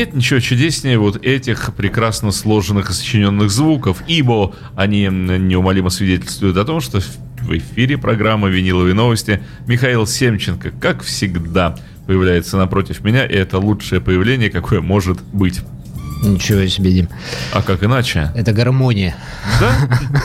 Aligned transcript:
нет 0.00 0.14
ничего 0.14 0.40
чудеснее 0.40 0.98
вот 0.98 1.22
этих 1.22 1.74
прекрасно 1.74 2.32
сложенных 2.32 2.88
и 2.88 2.92
сочиненных 2.94 3.50
звуков, 3.50 4.02
ибо 4.06 4.54
они 4.74 5.02
неумолимо 5.02 5.90
свидетельствуют 5.90 6.56
о 6.56 6.64
том, 6.64 6.80
что 6.80 7.00
в 7.00 7.58
эфире 7.58 7.98
программы 7.98 8.50
«Виниловые 8.50 8.94
новости» 8.94 9.42
Михаил 9.66 10.06
Семченко, 10.06 10.70
как 10.70 11.02
всегда, 11.02 11.76
появляется 12.06 12.56
напротив 12.56 13.04
меня, 13.04 13.26
и 13.26 13.34
это 13.34 13.58
лучшее 13.58 14.00
появление, 14.00 14.48
какое 14.48 14.80
может 14.80 15.20
быть. 15.34 15.60
Ничего 16.22 16.66
себе, 16.66 16.92
Дим. 16.92 17.08
А 17.52 17.60
как 17.60 17.84
иначе? 17.84 18.32
Это 18.34 18.54
гармония. 18.54 19.14
Да? 19.60 19.72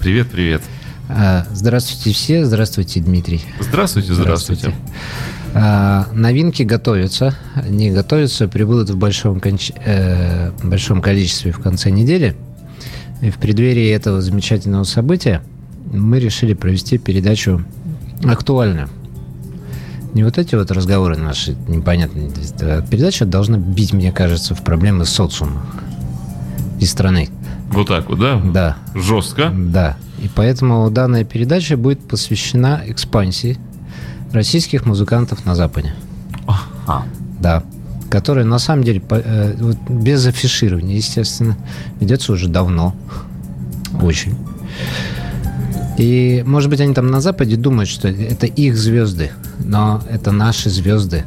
Привет, 0.00 0.28
привет. 0.30 0.62
А, 1.08 1.44
здравствуйте 1.52 2.12
все, 2.12 2.44
здравствуйте, 2.44 3.00
Дмитрий. 3.00 3.42
Здравствуйте, 3.58 4.14
здравствуйте. 4.14 4.68
здравствуйте. 4.68 5.35
А, 5.58 6.06
новинки 6.12 6.62
готовятся. 6.62 7.34
Они 7.54 7.90
готовятся, 7.90 8.46
прибудут 8.46 8.90
в 8.90 8.96
большом, 8.96 9.40
конч... 9.40 9.72
э, 9.84 10.50
большом 10.62 11.00
количестве 11.00 11.52
в 11.52 11.60
конце 11.60 11.90
недели. 11.90 12.36
И 13.22 13.30
в 13.30 13.38
преддверии 13.38 13.88
этого 13.90 14.20
замечательного 14.20 14.84
события 14.84 15.42
мы 15.90 16.20
решили 16.20 16.52
провести 16.52 16.98
передачу 16.98 17.64
актуальную. 18.24 18.88
Не 20.12 20.24
вот 20.24 20.36
эти 20.36 20.54
вот 20.54 20.70
разговоры 20.70 21.16
наши 21.16 21.56
непонятные. 21.68 22.30
Передача 22.90 23.24
должна 23.24 23.56
бить, 23.56 23.94
мне 23.94 24.12
кажется, 24.12 24.54
в 24.54 24.62
проблемы 24.62 25.06
социума 25.06 25.62
и 26.80 26.84
страны. 26.84 27.30
Вот 27.70 27.88
так 27.88 28.08
вот, 28.10 28.18
да? 28.18 28.40
Да. 28.44 28.76
Жестко? 28.94 29.50
Да. 29.54 29.96
И 30.22 30.28
поэтому 30.34 30.90
данная 30.90 31.24
передача 31.24 31.76
будет 31.76 32.00
посвящена 32.00 32.82
экспансии 32.86 33.58
российских 34.36 34.86
музыкантов 34.86 35.44
на 35.44 35.54
Западе. 35.54 35.94
Ага. 36.46 37.04
Да. 37.40 37.64
Которая 38.10 38.44
на 38.44 38.58
самом 38.58 38.84
деле 38.84 39.02
э, 39.10 39.72
без 39.88 40.24
афиширования, 40.26 40.96
естественно, 40.96 41.56
ведется 42.00 42.32
уже 42.32 42.48
давно. 42.48 42.94
Очень. 44.00 44.36
И, 45.98 46.44
может 46.46 46.70
быть, 46.70 46.80
они 46.80 46.94
там 46.94 47.08
на 47.08 47.20
Западе 47.20 47.56
думают, 47.56 47.88
что 47.88 48.08
это 48.08 48.46
их 48.46 48.76
звезды, 48.76 49.32
но 49.58 50.02
это 50.08 50.30
наши 50.30 50.70
звезды. 50.70 51.24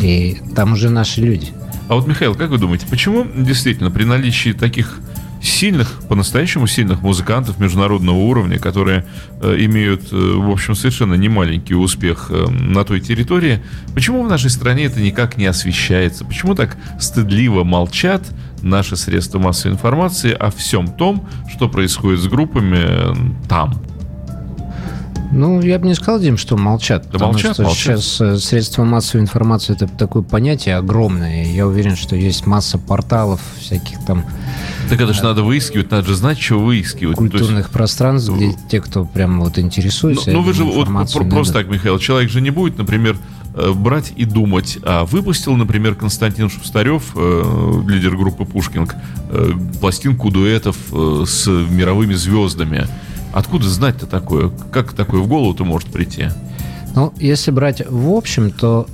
И 0.00 0.38
там 0.56 0.72
уже 0.72 0.90
наши 0.90 1.20
люди. 1.20 1.48
А 1.88 1.94
вот, 1.94 2.06
Михаил, 2.06 2.34
как 2.34 2.50
вы 2.50 2.58
думаете, 2.58 2.86
почему 2.88 3.26
действительно 3.36 3.90
при 3.90 4.04
наличии 4.04 4.52
таких 4.52 5.00
сильных, 5.42 6.00
по-настоящему 6.08 6.66
сильных 6.66 7.02
музыкантов 7.02 7.58
международного 7.58 8.16
уровня, 8.16 8.58
которые 8.58 9.04
э, 9.40 9.56
имеют, 9.60 10.12
э, 10.12 10.16
в 10.16 10.50
общем, 10.50 10.74
совершенно 10.74 11.14
немаленький 11.14 11.74
успех 11.74 12.26
э, 12.30 12.46
на 12.48 12.84
той 12.84 13.00
территории. 13.00 13.62
Почему 13.94 14.22
в 14.22 14.28
нашей 14.28 14.50
стране 14.50 14.84
это 14.84 15.00
никак 15.00 15.36
не 15.36 15.46
освещается? 15.46 16.24
Почему 16.24 16.54
так 16.54 16.76
стыдливо 17.00 17.64
молчат 17.64 18.22
наши 18.62 18.96
средства 18.96 19.38
массовой 19.38 19.74
информации 19.74 20.32
о 20.32 20.50
всем 20.50 20.88
том, 20.88 21.28
что 21.50 21.68
происходит 21.68 22.20
с 22.20 22.26
группами 22.26 23.38
там? 23.48 23.80
Ну, 25.30 25.60
я 25.60 25.78
бы 25.78 25.86
не 25.86 25.94
сказал, 25.94 26.20
Дим, 26.20 26.38
что 26.38 26.56
молчат. 26.56 27.06
Да 27.12 27.18
молчат, 27.18 27.52
что 27.52 27.64
молчат. 27.64 28.00
сейчас 28.00 28.42
средства 28.42 28.84
массовой 28.84 29.22
информации 29.22 29.74
это 29.74 29.86
такое 29.86 30.22
понятие 30.22 30.76
огромное. 30.76 31.44
Я 31.44 31.66
уверен, 31.66 31.96
что 31.96 32.16
есть 32.16 32.46
масса 32.46 32.78
порталов 32.78 33.40
всяких 33.58 34.04
там. 34.06 34.24
Так 34.88 35.00
это 35.00 35.12
же 35.12 35.22
надо 35.22 35.42
выискивать, 35.42 35.90
надо 35.90 36.06
же 36.06 36.14
знать, 36.14 36.38
что 36.38 36.58
выискивать. 36.58 37.16
Культурных 37.16 37.58
есть... 37.58 37.70
пространств, 37.70 38.30
где 38.30 38.54
те, 38.70 38.80
кто 38.80 39.04
прям 39.04 39.40
вот 39.40 39.58
интересуется. 39.58 40.30
Ну, 40.30 40.38
ну 40.38 40.42
вы 40.42 40.52
же 40.52 40.64
вот 40.64 40.88
просто 41.30 41.54
так, 41.54 41.68
Михаил, 41.68 41.98
человек 41.98 42.30
же 42.30 42.40
не 42.40 42.50
будет, 42.50 42.78
например, 42.78 43.16
э, 43.54 43.72
брать 43.72 44.12
и 44.16 44.24
думать. 44.24 44.78
А 44.82 45.04
выпустил, 45.04 45.56
например, 45.56 45.94
Константин 45.94 46.48
Шустарев, 46.48 47.12
э, 47.14 47.82
лидер 47.86 48.16
группы 48.16 48.44
Пушкинг, 48.44 48.94
э, 49.30 49.52
пластинку 49.80 50.30
дуэтов 50.30 50.76
э, 50.92 51.24
с 51.26 51.46
мировыми 51.46 52.14
звездами. 52.14 52.86
Откуда 53.32 53.68
знать-то 53.68 54.06
такое? 54.06 54.50
Как 54.72 54.94
такое 54.94 55.20
в 55.20 55.28
голову-то 55.28 55.64
может 55.64 55.88
прийти? 55.88 56.28
Ну, 56.94 57.12
если 57.18 57.50
брать 57.50 57.82
в 57.88 58.10
общем, 58.10 58.50
то 58.50 58.86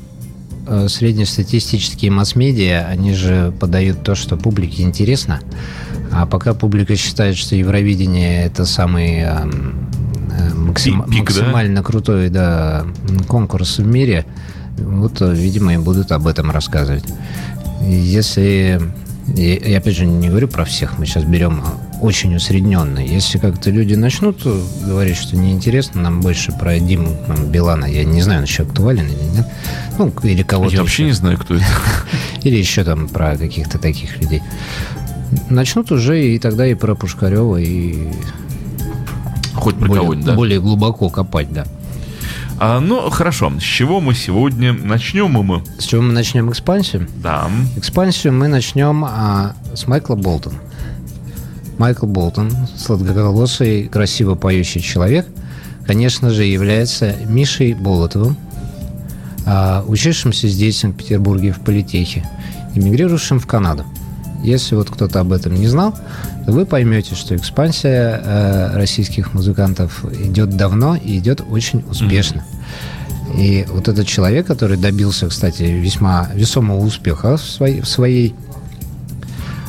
среднестатистические 0.89 2.11
масс-медиа, 2.11 2.87
они 2.89 3.13
же 3.15 3.53
подают 3.59 4.03
то, 4.03 4.15
что 4.15 4.37
публике 4.37 4.83
интересно. 4.83 5.41
А 6.13 6.27
пока 6.27 6.55
публика 6.55 6.97
считает, 6.97 7.37
что 7.37 7.57
Евровидение 7.57 8.45
это 8.45 8.65
самый 8.65 9.21
э, 9.21 9.27
э 9.27 10.55
максим, 10.55 11.03
Пик, 11.05 11.21
максимально 11.21 11.77
да? 11.77 11.83
крутой 11.83 12.29
да, 12.29 12.85
конкурс 13.27 13.79
в 13.79 13.87
мире, 13.87 14.25
вот, 14.79 15.21
видимо, 15.21 15.75
и 15.75 15.77
будут 15.77 16.13
об 16.13 16.27
этом 16.27 16.51
рассказывать. 16.51 17.05
Если 17.83 18.81
я 19.27 19.79
опять 19.79 19.97
же 19.97 20.07
не 20.07 20.29
говорю 20.29 20.49
про 20.49 20.65
всех, 20.65 20.99
мы 20.99 21.07
сейчас 21.07 21.25
берем 21.25 21.63
очень 22.05 22.37
усредненно. 22.37 22.99
Если 22.99 23.39
как-то 23.39 23.71
люди 23.71 23.95
начнут 23.95 24.45
говорить, 24.87 25.17
что 25.17 25.37
неинтересно, 25.37 26.03
нам 26.03 26.21
больше 26.21 26.53
про 26.53 26.79
Диму 26.79 27.17
там, 27.27 27.47
Билана, 27.47 27.87
я 27.87 28.05
не 28.05 28.21
знаю, 28.21 28.41
он 28.41 28.45
еще 28.45 28.65
актуален 28.65 29.07
или 29.07 29.37
нет, 29.37 29.47
ну, 29.99 30.13
или 30.23 30.43
кого-то 30.43 30.75
Я 30.75 30.81
вообще 30.81 31.05
еще. 31.05 31.11
не 31.11 31.13
знаю, 31.13 31.39
кто 31.39 31.55
это. 31.55 31.65
Или 32.43 32.57
еще 32.57 32.85
там 32.85 33.09
про 33.09 33.39
каких-то 33.39 33.79
таких 33.79 34.19
людей. 34.19 34.43
Начнут 35.49 35.91
уже 35.91 36.23
и 36.23 36.39
тогда 36.39 36.67
и 36.67 36.75
про 36.75 36.95
Пушкарева, 36.95 37.57
и 37.57 38.11
Хоть 39.55 39.77
про 39.77 39.89
кого-нибудь, 39.89 40.27
да? 40.27 40.35
Более 40.35 40.61
глубоко 40.61 41.09
копать, 41.09 41.51
да. 41.53 41.65
А, 42.59 42.81
ну, 42.81 43.09
хорошо. 43.09 43.51
С 43.59 43.63
чего 43.63 44.01
мы 44.01 44.15
сегодня 44.15 44.75
начнем 44.75 45.31
мы? 45.31 45.63
С 45.79 45.85
чего 45.85 46.03
мы 46.03 46.13
начнем 46.13 46.51
экспансию? 46.51 47.09
Да. 47.17 47.51
Экспансию 47.77 48.35
мы 48.35 48.49
начнем 48.49 49.05
а, 49.05 49.55
с 49.75 49.87
Майкла 49.87 50.17
Болтона. 50.17 50.59
Майкл 51.79 52.07
Болтон, 52.07 52.53
сладкоголосый, 52.77 53.89
красиво 53.89 54.35
поющий 54.35 54.81
человек, 54.81 55.27
конечно 55.87 56.31
же, 56.31 56.45
является 56.45 57.15
Мишей 57.27 57.75
Болотовым, 57.75 58.37
а, 59.47 59.85
учившимся 59.87 60.49
здесь, 60.49 60.77
в 60.77 60.81
Санкт-Петербурге, 60.81 61.53
в 61.53 61.61
политехе, 61.61 62.25
эмигрировавшим 62.75 63.39
в 63.39 63.47
Канаду. 63.47 63.85
Если 64.43 64.75
вот 64.75 64.91
кто-то 64.91 65.21
об 65.21 65.33
этом 65.33 65.55
не 65.55 65.67
знал, 65.69 65.95
то 66.45 66.53
вы 66.53 66.67
поймете, 66.67 67.15
что 67.15 67.35
экспансия 67.35 68.21
э, 68.23 68.77
российских 68.77 69.33
музыкантов 69.33 70.05
идет 70.13 70.51
давно 70.51 70.97
и 70.97 71.19
идет 71.19 71.43
очень 71.49 71.83
успешно. 71.89 72.45
Mm-hmm. 73.33 73.41
И 73.41 73.67
вот 73.71 73.89
этот 73.89 74.07
человек, 74.07 74.47
который 74.47 74.77
добился, 74.77 75.29
кстати, 75.29 75.63
весьма 75.63 76.29
весомого 76.35 76.85
успеха 76.85 77.39
в 77.39 77.43
своей, 77.43 77.81
в 77.81 77.89
своей, 77.89 78.35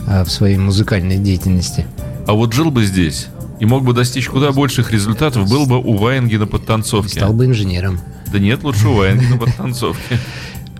э, 0.08 0.26
в 0.26 0.30
своей 0.30 0.58
музыкальной 0.58 1.18
деятельности. 1.18 1.86
А 2.28 2.34
вот 2.34 2.54
жил 2.54 2.72
бы 2.72 2.86
здесь 2.86 3.28
и 3.60 3.66
мог 3.66 3.84
бы 3.84 3.94
достичь 3.94 4.28
куда 4.28 4.52
больших 4.52 4.92
результатов, 4.92 5.50
был 5.50 5.66
бы 5.66 5.78
у 5.78 5.96
Ваенгена 5.96 6.48
под 6.48 6.66
танцовки. 6.66 7.18
Стал 7.18 7.34
бы 7.34 7.46
инженером. 7.46 8.00
Да 8.32 8.40
нет, 8.40 8.64
лучше 8.64 8.88
у 8.88 8.96
Ваенгена 8.96 9.38
под 9.38 9.56
танцовки. 9.56 10.20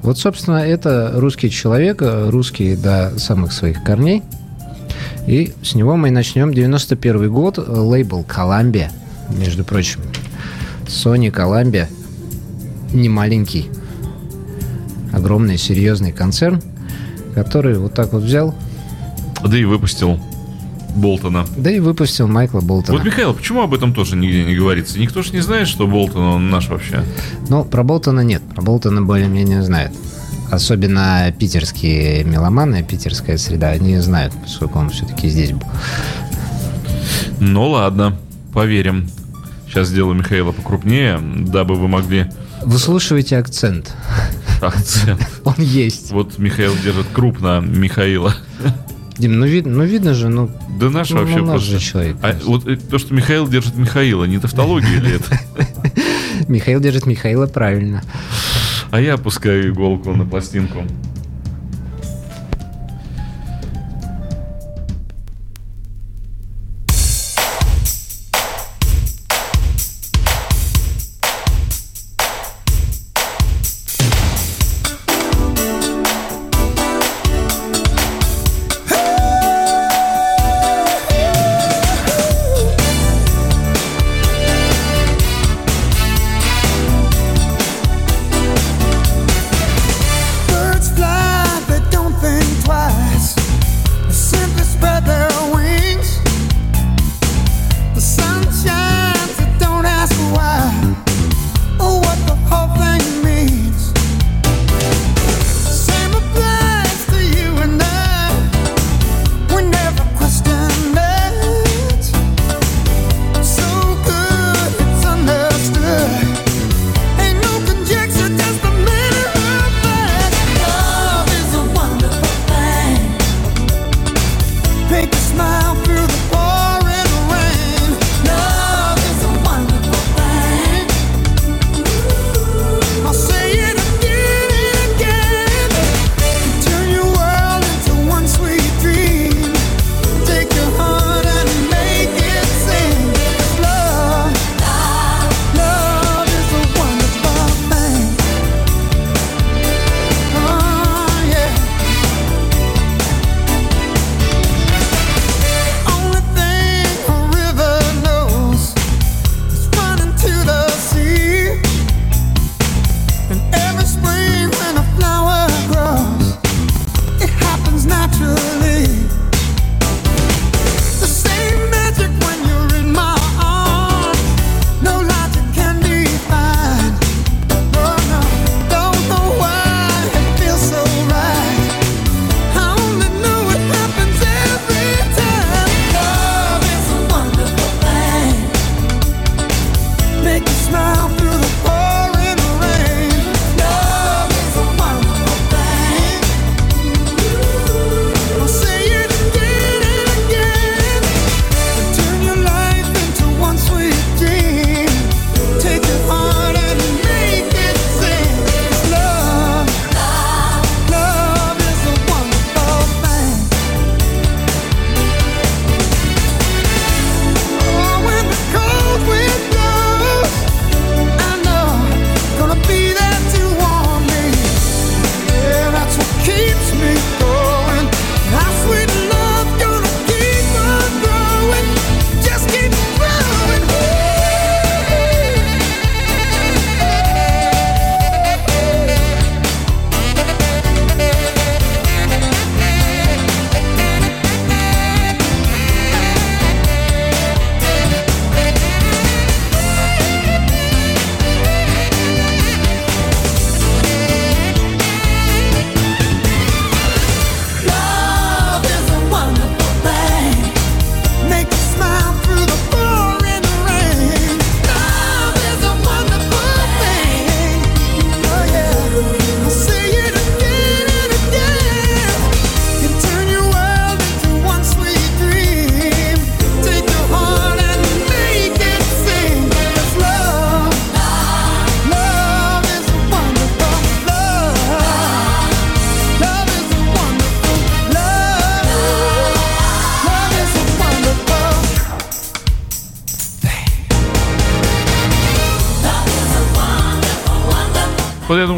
Вот, 0.02 0.20
собственно, 0.20 0.58
это 0.58 1.14
русский 1.16 1.50
человек, 1.50 2.04
русский 2.04 2.76
до 2.76 3.18
самых 3.18 3.52
своих 3.52 3.84
корней. 3.84 4.22
И 5.26 5.52
с 5.64 5.74
него 5.74 5.96
мы 5.96 6.12
начнем. 6.12 6.54
91 6.54 7.32
год, 7.32 7.58
лейбл 7.58 8.24
Columbia, 8.24 8.92
между 9.30 9.64
прочим. 9.64 10.02
Sony 10.86 11.34
Columbia, 11.34 11.88
не 12.94 13.10
маленький, 13.10 13.72
огромный, 15.12 15.58
серьезный 15.58 16.12
концерн, 16.12 16.62
который 17.34 17.80
вот 17.80 17.96
так 17.96 18.14
вот 18.14 18.22
взял. 18.22 18.54
Да 19.44 19.58
и 19.58 19.64
выпустил 19.64 20.20
Болтона. 20.96 21.46
Да 21.58 21.70
и 21.72 21.80
выпустил 21.80 22.28
Майкла 22.28 22.62
Болтона. 22.62 22.98
Вот, 22.98 23.06
Михаил, 23.06 23.34
почему 23.34 23.62
об 23.62 23.74
этом 23.74 23.94
тоже 23.94 24.16
нигде 24.16 24.44
не 24.44 24.56
говорится? 24.56 25.00
Никто 25.00 25.22
же 25.22 25.32
не 25.34 25.42
знает, 25.42 25.68
что 25.68 25.88
Болтон, 25.88 26.22
он 26.22 26.50
наш 26.50 26.70
вообще. 26.70 27.04
Ну, 27.50 27.64
про 27.66 27.84
Болтона 27.84 28.22
нет. 28.22 28.42
Про 28.54 28.62
Болтона 28.62 29.02
более-менее 29.02 29.62
знают. 29.62 29.94
Особенно 30.52 31.34
питерские 31.38 32.24
меломаны, 32.24 32.84
питерская 32.84 33.38
среда, 33.38 33.70
они 33.70 33.98
знают, 33.98 34.34
поскольку 34.42 34.80
он 34.80 34.90
все-таки 34.90 35.28
здесь 35.28 35.52
был. 35.52 35.68
Ну 37.40 37.70
ладно, 37.70 38.18
поверим. 38.54 39.10
Сейчас 39.68 39.90
сделаю 39.90 40.16
Михаила 40.16 40.52
покрупнее, 40.52 41.20
дабы 41.20 41.76
вы 41.76 41.88
могли... 41.88 42.28
Выслушивайте 42.64 43.38
акцент. 43.38 43.94
Акцент. 44.62 45.22
Он 45.44 45.56
есть. 45.58 46.12
Вот 46.12 46.38
Михаил 46.40 46.74
держит 46.82 47.06
крупно 47.14 47.60
Михаила. 47.60 48.34
Дим, 49.18 49.40
ну, 49.40 49.46
вид, 49.46 49.66
ну 49.66 49.84
видно 49.84 50.14
же, 50.14 50.28
ну... 50.28 50.50
Да 50.78 50.90
наш 50.90 51.10
ну, 51.10 51.20
вообще 51.20 51.38
ну, 51.38 51.46
просто... 51.52 51.72
же 51.72 51.80
человек. 51.80 52.18
А, 52.22 52.36
вот 52.44 52.68
э, 52.68 52.76
то, 52.76 52.98
что 52.98 53.14
Михаил 53.14 53.48
держит 53.48 53.78
Михаила, 53.78 54.26
не 54.26 54.40
тавтология 54.40 55.00
ли 55.00 55.14
это? 55.14 55.40
Михаил 56.50 56.82
держит 56.82 57.06
Михаила 57.06 57.48
правильно. 57.48 58.04
А 58.92 59.00
я 59.00 59.14
опускаю 59.14 59.70
иголку 59.70 60.14
на 60.14 60.26
пластинку. 60.26 60.84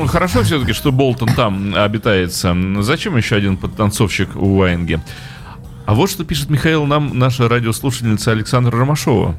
Хорошо 0.07 0.43
все-таки, 0.43 0.73
что 0.73 0.91
Болтон 0.91 1.29
там 1.29 1.75
обитается. 1.75 2.55
Зачем 2.79 3.17
еще 3.17 3.35
один 3.35 3.57
подтанцовщик 3.57 4.35
у 4.35 4.57
Ваенги? 4.57 4.99
А 5.85 5.93
вот 5.93 6.09
что 6.09 6.25
пишет 6.25 6.49
Михаил 6.49 6.85
нам, 6.85 7.17
наша 7.17 7.47
радиослушательница 7.47 8.31
Александра 8.31 8.77
Ромашова. 8.77 9.35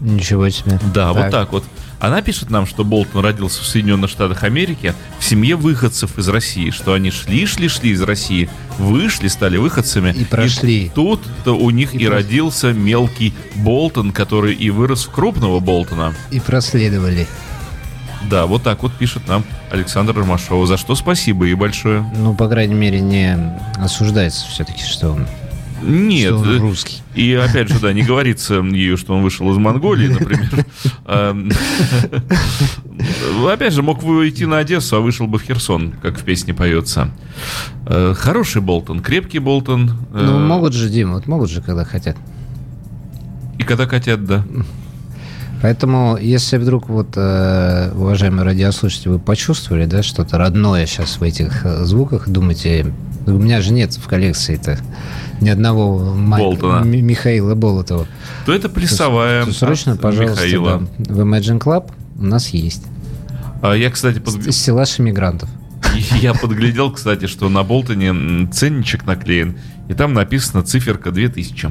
Ничего 0.00 0.48
себе. 0.48 0.80
Да, 0.94 1.12
так. 1.12 1.22
вот 1.22 1.30
так 1.30 1.52
вот. 1.52 1.64
Она 2.00 2.22
пишет 2.22 2.48
нам, 2.48 2.66
что 2.66 2.82
Болтон 2.84 3.22
родился 3.22 3.62
в 3.62 3.66
Соединенных 3.66 4.08
Штатах 4.08 4.42
Америки 4.42 4.94
в 5.18 5.24
семье 5.24 5.56
выходцев 5.56 6.18
из 6.18 6.26
России, 6.28 6.70
что 6.70 6.94
они 6.94 7.10
шли, 7.10 7.44
шли, 7.44 7.68
шли 7.68 7.90
из 7.90 8.00
России, 8.00 8.48
вышли, 8.78 9.28
стали 9.28 9.58
выходцами. 9.58 10.14
И 10.14 10.24
прошли. 10.24 10.86
И 10.86 10.88
тут-то 10.88 11.52
у 11.52 11.68
них 11.68 11.94
и, 11.94 11.98
и 11.98 12.08
родился 12.08 12.72
мелкий 12.72 13.34
Болтон, 13.56 14.12
который 14.12 14.54
и 14.54 14.70
вырос 14.70 15.04
в 15.04 15.10
крупного 15.10 15.60
Болтона. 15.60 16.14
И 16.30 16.40
проследовали. 16.40 17.26
Да, 18.30 18.46
вот 18.46 18.62
так 18.62 18.82
вот 18.82 18.94
пишет 18.94 19.28
нам 19.28 19.44
Александр 19.70 20.16
Ромашова. 20.16 20.66
За 20.66 20.76
что 20.76 20.94
спасибо 20.94 21.46
и 21.46 21.54
большое. 21.54 22.04
Ну, 22.16 22.34
по 22.34 22.48
крайней 22.48 22.74
мере, 22.74 23.00
не 23.00 23.36
осуждается 23.76 24.46
все-таки, 24.46 24.82
что 24.82 25.10
он 25.10 25.26
нет. 25.82 26.34
Что 26.34 26.50
он 26.50 26.60
русский. 26.60 27.02
И 27.14 27.32
опять 27.34 27.68
же, 27.68 27.78
да, 27.80 27.92
не 27.92 28.02
говорится 28.02 28.54
ею, 28.54 28.96
что 28.96 29.14
он 29.14 29.22
вышел 29.22 29.50
из 29.50 29.56
Монголии, 29.56 30.08
например. 30.08 30.66
Опять 33.50 33.72
же, 33.72 33.82
мог 33.82 34.02
бы 34.02 34.28
идти 34.28 34.46
на 34.46 34.58
Одессу, 34.58 34.96
а 34.96 35.00
вышел 35.00 35.26
бы 35.26 35.38
в 35.38 35.42
Херсон, 35.42 35.94
как 36.02 36.18
в 36.18 36.24
песне 36.24 36.52
поется. 36.52 37.10
Э, 37.86 38.14
хороший 38.16 38.60
Болтон, 38.60 39.00
крепкий 39.00 39.38
Болтон. 39.38 39.96
Э, 40.12 40.22
ну, 40.22 40.38
могут 40.38 40.74
же, 40.74 40.90
Дима, 40.90 41.14
вот 41.14 41.26
могут 41.26 41.50
же, 41.50 41.62
когда 41.62 41.84
хотят. 41.84 42.16
И 43.58 43.62
когда 43.62 43.86
хотят, 43.86 44.24
да. 44.24 44.44
Поэтому, 45.62 46.16
если 46.20 46.56
вдруг, 46.56 46.88
вот, 46.88 47.08
э, 47.16 47.92
уважаемые 47.94 48.44
радиослушатели, 48.44 49.10
вы 49.10 49.18
почувствовали, 49.18 49.84
да, 49.84 50.02
что-то 50.02 50.38
родное 50.38 50.86
сейчас 50.86 51.18
в 51.18 51.22
этих 51.22 51.66
звуках, 51.84 52.28
думаете, 52.28 52.92
у 53.26 53.32
меня 53.32 53.60
же 53.60 53.72
нет 53.72 53.92
в 53.94 54.06
коллекции-то 54.08 54.78
ни 55.40 55.48
одного 55.48 56.14
Болтона. 56.14 56.80
М- 56.80 57.06
Михаила 57.06 57.54
Болотова. 57.54 58.06
То 58.46 58.52
это 58.54 58.68
плясовая. 58.68 59.44
То, 59.44 59.50
то 59.50 59.56
срочно, 59.56 59.96
пожалуйста, 59.96 60.44
Михаила. 60.44 60.82
Да, 60.98 61.14
в 61.14 61.20
Imagine 61.20 61.58
Club 61.58 61.90
у 62.18 62.24
нас 62.24 62.48
есть. 62.48 62.84
А 63.62 63.74
я, 63.74 63.90
кстати, 63.90 64.18
под... 64.18 64.54
Стеллаж 64.54 64.98
иммигрантов. 65.00 65.48
Я 66.20 66.34
подглядел, 66.34 66.92
кстати, 66.92 67.26
что 67.26 67.48
на 67.48 67.62
Болтоне 67.62 68.48
ценничек 68.52 69.06
наклеен, 69.06 69.56
и 69.88 69.94
там 69.94 70.12
написано 70.14 70.62
циферка 70.62 71.10
2000. 71.10 71.68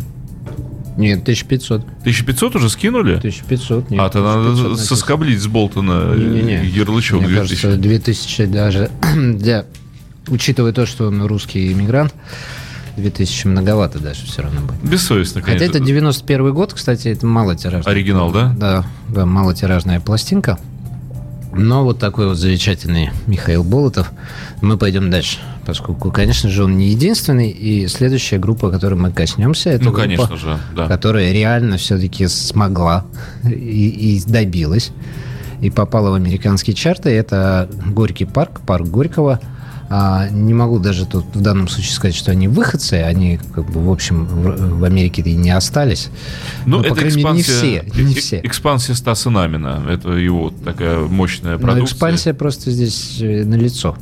Нет, 0.99 1.21
1500. 1.21 1.81
1500 2.01 2.55
уже 2.57 2.69
скинули? 2.69 3.15
1500, 3.15 3.89
нет. 3.89 4.01
А, 4.01 4.09
то 4.09 4.21
надо 4.21 4.75
соскоблить 4.75 5.39
с 5.41 5.47
Болтона 5.47 6.13
не, 6.13 6.41
не, 6.41 6.41
не. 6.41 6.65
ярлычок 6.67 7.21
Мне 7.21 7.29
2000. 7.29 7.61
кажется, 7.61 7.81
2000 7.81 8.45
даже 8.47 8.91
для... 9.15 9.65
Учитывая 10.27 10.73
то, 10.73 10.85
что 10.85 11.07
он 11.07 11.25
русский 11.25 11.71
иммигрант, 11.71 12.13
2000 12.97 13.47
многовато 13.47 13.99
даже 13.99 14.25
все 14.25 14.41
равно 14.41 14.59
будет. 14.59 14.83
Бессовестно, 14.83 15.41
конечно. 15.41 15.65
Хотя 15.65 15.77
это 15.79 15.85
91 15.85 16.53
год, 16.53 16.73
кстати, 16.73 17.07
это 17.07 17.25
малотиражная. 17.25 17.93
Оригинал, 17.93 18.31
да? 18.31 18.53
Да, 18.57 18.85
да, 19.07 19.25
малотиражная 19.25 20.01
пластинка. 20.01 20.59
Но 21.51 21.83
вот 21.83 21.99
такой 21.99 22.27
вот 22.27 22.37
замечательный 22.37 23.09
Михаил 23.27 23.63
Болотов. 23.63 24.11
Мы 24.61 24.77
пойдем 24.77 25.09
дальше, 25.09 25.39
поскольку, 25.65 26.11
конечно 26.11 26.49
же, 26.49 26.63
он 26.63 26.77
не 26.77 26.89
единственный. 26.89 27.49
И 27.49 27.87
следующая 27.87 28.37
группа, 28.37 28.69
которой 28.69 28.95
мы 28.95 29.11
коснемся, 29.11 29.71
это 29.71 29.85
ну, 29.85 29.91
группа, 29.91 30.07
конечно 30.07 30.37
же, 30.37 30.59
да. 30.75 30.87
которая 30.87 31.31
реально 31.31 31.77
все-таки 31.77 32.27
смогла 32.27 33.05
и, 33.43 34.17
и 34.17 34.23
добилась 34.25 34.91
и 35.61 35.69
попала 35.69 36.11
в 36.11 36.13
американские 36.13 36.75
чарты. 36.75 37.09
Это 37.09 37.69
Горький 37.87 38.25
парк, 38.25 38.61
парк 38.65 38.87
Горького– 38.87 39.39
а, 39.89 40.29
не 40.29 40.53
могу 40.53 40.77
даже 40.77 41.05
тут 41.07 41.25
в 41.33 41.41
данном 41.41 41.67
случае 41.67 41.93
сказать, 41.93 42.15
что 42.15 42.31
они 42.31 42.47
выходцы, 42.47 42.93
они, 42.93 43.39
как 43.53 43.65
бы, 43.71 43.83
в 43.83 43.91
общем, 43.91 44.25
в, 44.25 44.79
в 44.79 44.83
Америке 44.83 45.23
и 45.23 45.35
не 45.35 45.49
остались. 45.49 46.09
Ну, 46.65 46.77
Но, 46.77 46.81
это 46.81 46.89
по 46.89 46.95
крайней 46.95 47.23
мере, 47.23 47.35
не 47.35 47.41
все. 47.41 47.83
Не 47.95 48.13
все. 48.13 48.39
Экспансия 48.43 48.93
Стаса 48.93 49.31
Намина. 49.31 49.83
Это 49.89 50.11
его 50.11 50.53
такая 50.63 50.99
мощная 50.99 51.57
продукция. 51.57 51.79
Но 51.79 51.85
экспансия 51.85 52.33
просто 52.33 52.69
здесь 52.69 53.17
э, 53.19 53.43
на 53.43 53.55
лицо. 53.55 53.97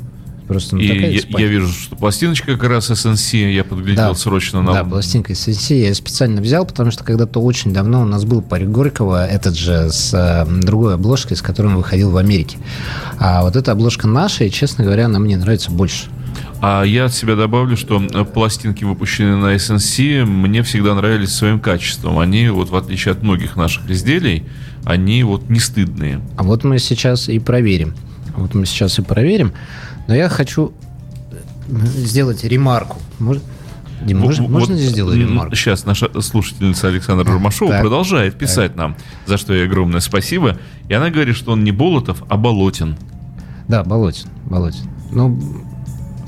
Просто 0.48 0.78
ну, 0.78 0.82
и 0.82 0.88
я, 0.88 1.22
я 1.28 1.48
вижу, 1.48 1.68
что 1.68 1.98
пластиночка 1.98 2.54
как 2.54 2.70
раз 2.70 2.90
SNC, 2.90 3.52
я 3.52 3.66
подглядел 3.66 4.10
да, 4.10 4.16
срочно 4.16 4.62
на... 4.62 4.74
Да, 4.74 4.84
пластинка 4.86 5.34
SNC 5.34 5.88
я 5.88 5.94
специально 5.94 6.42
взял, 6.42 6.66
потому 6.66 6.90
что 6.92 7.04
когда-то 7.04 7.42
очень 7.42 7.74
давно 7.74 8.02
у 8.02 8.06
нас 8.06 8.24
был 8.24 8.42
парень 8.42 8.72
Горького, 8.72 9.28
этот 9.28 9.58
же 9.58 9.90
с 9.92 10.14
э, 10.14 10.46
другой 10.62 10.94
обложкой, 10.94 11.36
с 11.36 11.42
которым 11.42 11.76
выходил 11.76 12.12
в 12.12 12.18
Америке. 12.18 12.58
А 13.20 13.44
вот 13.44 13.58
эта 13.58 13.74
обложка 13.74 14.08
наша, 14.08 14.46
и, 14.46 14.52
честно 14.52 14.86
говоря, 14.86 15.06
она 15.08 15.20
мне 15.20 15.36
нравится 15.36 15.70
больше. 15.70 16.06
А 16.62 16.84
я 16.84 17.06
от 17.06 17.14
себя 17.14 17.36
добавлю, 17.36 17.76
что 17.76 18.02
э, 18.02 18.24
пластинки, 18.24 18.84
выпущенные 18.84 19.36
на 19.36 19.56
SNC, 19.56 20.26
мне 20.26 20.64
всегда 20.64 20.96
нравились 20.96 21.34
своим 21.34 21.60
качеством. 21.60 22.20
Они, 22.20 22.48
вот 22.50 22.70
в 22.70 22.76
отличие 22.76 23.12
от 23.12 23.22
многих 23.22 23.58
наших 23.58 23.90
изделий, 23.90 24.46
они 24.86 25.24
вот 25.24 25.50
не 25.50 25.60
стыдные. 25.60 26.22
А 26.38 26.44
вот 26.44 26.64
мы 26.64 26.80
сейчас 26.80 27.28
и 27.30 27.38
проверим. 27.40 27.96
Вот 28.36 28.54
мы 28.54 28.66
сейчас 28.66 28.98
и 28.98 29.02
проверим. 29.02 29.52
Но 30.08 30.16
я 30.16 30.30
хочу 30.30 30.74
сделать 31.70 32.44
ремарку. 32.44 32.98
Может, 33.20 33.44
Дим, 34.02 34.20
можно, 34.20 34.44
вот, 34.44 34.52
можно 34.52 34.76
здесь 34.76 34.92
сделать 34.92 35.18
ремарку? 35.18 35.56
Сейчас 35.56 35.86
наша 35.86 36.10
слушательница 36.22 36.88
Александра 36.88 37.26
Ромашова 37.32 37.72
так, 37.72 37.82
продолжает 37.82 38.38
писать 38.38 38.72
так. 38.72 38.78
нам, 38.78 38.96
за 39.26 39.38
что 39.38 39.54
ей 39.54 39.66
огромное 39.66 40.00
спасибо. 40.00 40.58
И 40.88 40.94
она 40.94 41.10
говорит, 41.10 41.36
что 41.36 41.52
он 41.52 41.64
не 41.64 41.72
Болотов, 41.72 42.24
а 42.30 42.38
Болотин. 42.38 42.96
Да, 43.68 43.84
Болотин. 43.84 44.30
Болотин. 44.46 44.90
Ну, 45.12 45.40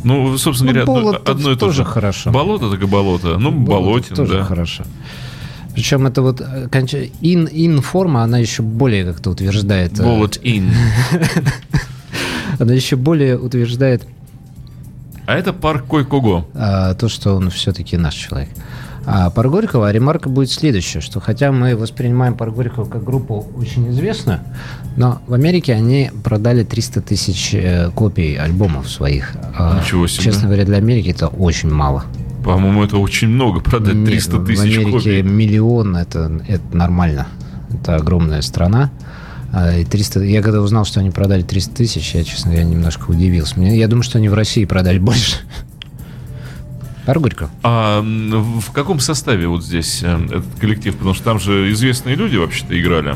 ну, 0.03 0.37
собственно 0.37 0.71
ну, 0.71 0.85
говоря, 0.85 1.11
одно, 1.13 1.31
одно 1.31 1.51
и 1.51 1.55
то 1.55 1.71
же. 1.71 1.85
хорошо. 1.85 2.31
Болото 2.31 2.69
так 2.69 2.81
и 2.81 2.85
болото. 2.85 3.37
Ну, 3.37 3.51
Болотин, 3.51 4.15
тоже 4.15 4.39
да. 4.39 4.43
хорошо. 4.43 4.83
Причем 5.73 6.07
это 6.07 6.21
вот 6.21 6.41
ин, 6.41 7.47
ин 7.51 7.81
форма, 7.81 8.23
она 8.23 8.39
еще 8.39 8.63
более 8.63 9.05
как-то 9.05 9.29
утверждает. 9.29 9.99
Э, 9.99 10.03
Болот 10.03 10.39
ин. 10.43 10.73
Она 12.59 12.73
еще 12.73 12.95
более 12.95 13.37
утверждает... 13.37 14.05
А 15.25 15.35
это 15.35 15.53
парк 15.53 15.85
Койкого. 15.85 16.45
А, 16.53 16.93
то, 16.95 17.07
что 17.07 17.35
он 17.35 17.49
все-таки 17.49 17.97
наш 17.97 18.15
человек. 18.15 18.49
А 19.05 19.29
парк 19.31 19.49
Горького, 19.49 19.87
а 19.87 19.91
ремарка 19.91 20.29
будет 20.29 20.51
следующая, 20.51 20.99
что 20.99 21.19
хотя 21.19 21.51
мы 21.51 21.75
воспринимаем 21.75 22.35
парк 22.35 22.53
Горького 22.53 22.85
как 22.85 23.03
группу 23.03 23.47
очень 23.57 23.89
известную, 23.89 24.41
но 24.97 25.21
в 25.25 25.33
Америке 25.33 25.73
они 25.73 26.11
продали 26.23 26.63
300 26.63 27.01
тысяч 27.01 27.53
э, 27.53 27.89
копий 27.95 28.35
альбомов 28.35 28.89
своих. 28.89 29.35
А, 29.57 29.79
Ничего 29.81 30.05
себе. 30.05 30.25
Честно 30.25 30.47
говоря, 30.47 30.65
для 30.65 30.77
Америки 30.77 31.09
это 31.09 31.27
очень 31.27 31.71
мало. 31.71 32.05
По-моему, 32.43 32.83
это 32.83 32.97
очень 32.97 33.29
много, 33.29 33.61
продать 33.61 34.03
300 34.05 34.45
тысяч 34.45 34.57
копий. 34.57 34.57
В 34.57 34.61
Америке 34.61 34.91
копий. 34.91 35.21
миллион, 35.23 35.95
это, 35.95 36.41
это 36.47 36.77
нормально. 36.77 37.27
Это 37.73 37.95
огромная 37.95 38.41
страна. 38.41 38.91
А, 39.51 39.77
и 39.77 39.85
300, 39.85 40.21
я 40.23 40.41
когда 40.41 40.61
узнал, 40.61 40.85
что 40.85 40.99
они 40.99 41.09
продали 41.09 41.41
300 41.41 41.75
тысяч, 41.75 42.13
я, 42.13 42.23
честно 42.23 42.51
говоря, 42.51 42.67
немножко 42.67 43.09
удивился. 43.09 43.59
Мне, 43.59 43.77
я 43.77 43.87
думаю, 43.87 44.03
что 44.03 44.17
они 44.17 44.29
в 44.29 44.33
России 44.33 44.65
продали 44.65 44.99
больше. 44.99 45.37
Аргурько. 47.05 47.49
А 47.63 48.01
в 48.01 48.71
каком 48.71 48.99
составе 48.99 49.47
вот 49.47 49.63
здесь 49.63 50.03
э, 50.03 50.25
этот 50.25 50.59
коллектив? 50.59 50.95
Потому 50.95 51.15
что 51.15 51.23
там 51.23 51.39
же 51.39 51.71
известные 51.71 52.15
люди 52.15 52.37
вообще-то 52.37 52.79
играли. 52.79 53.15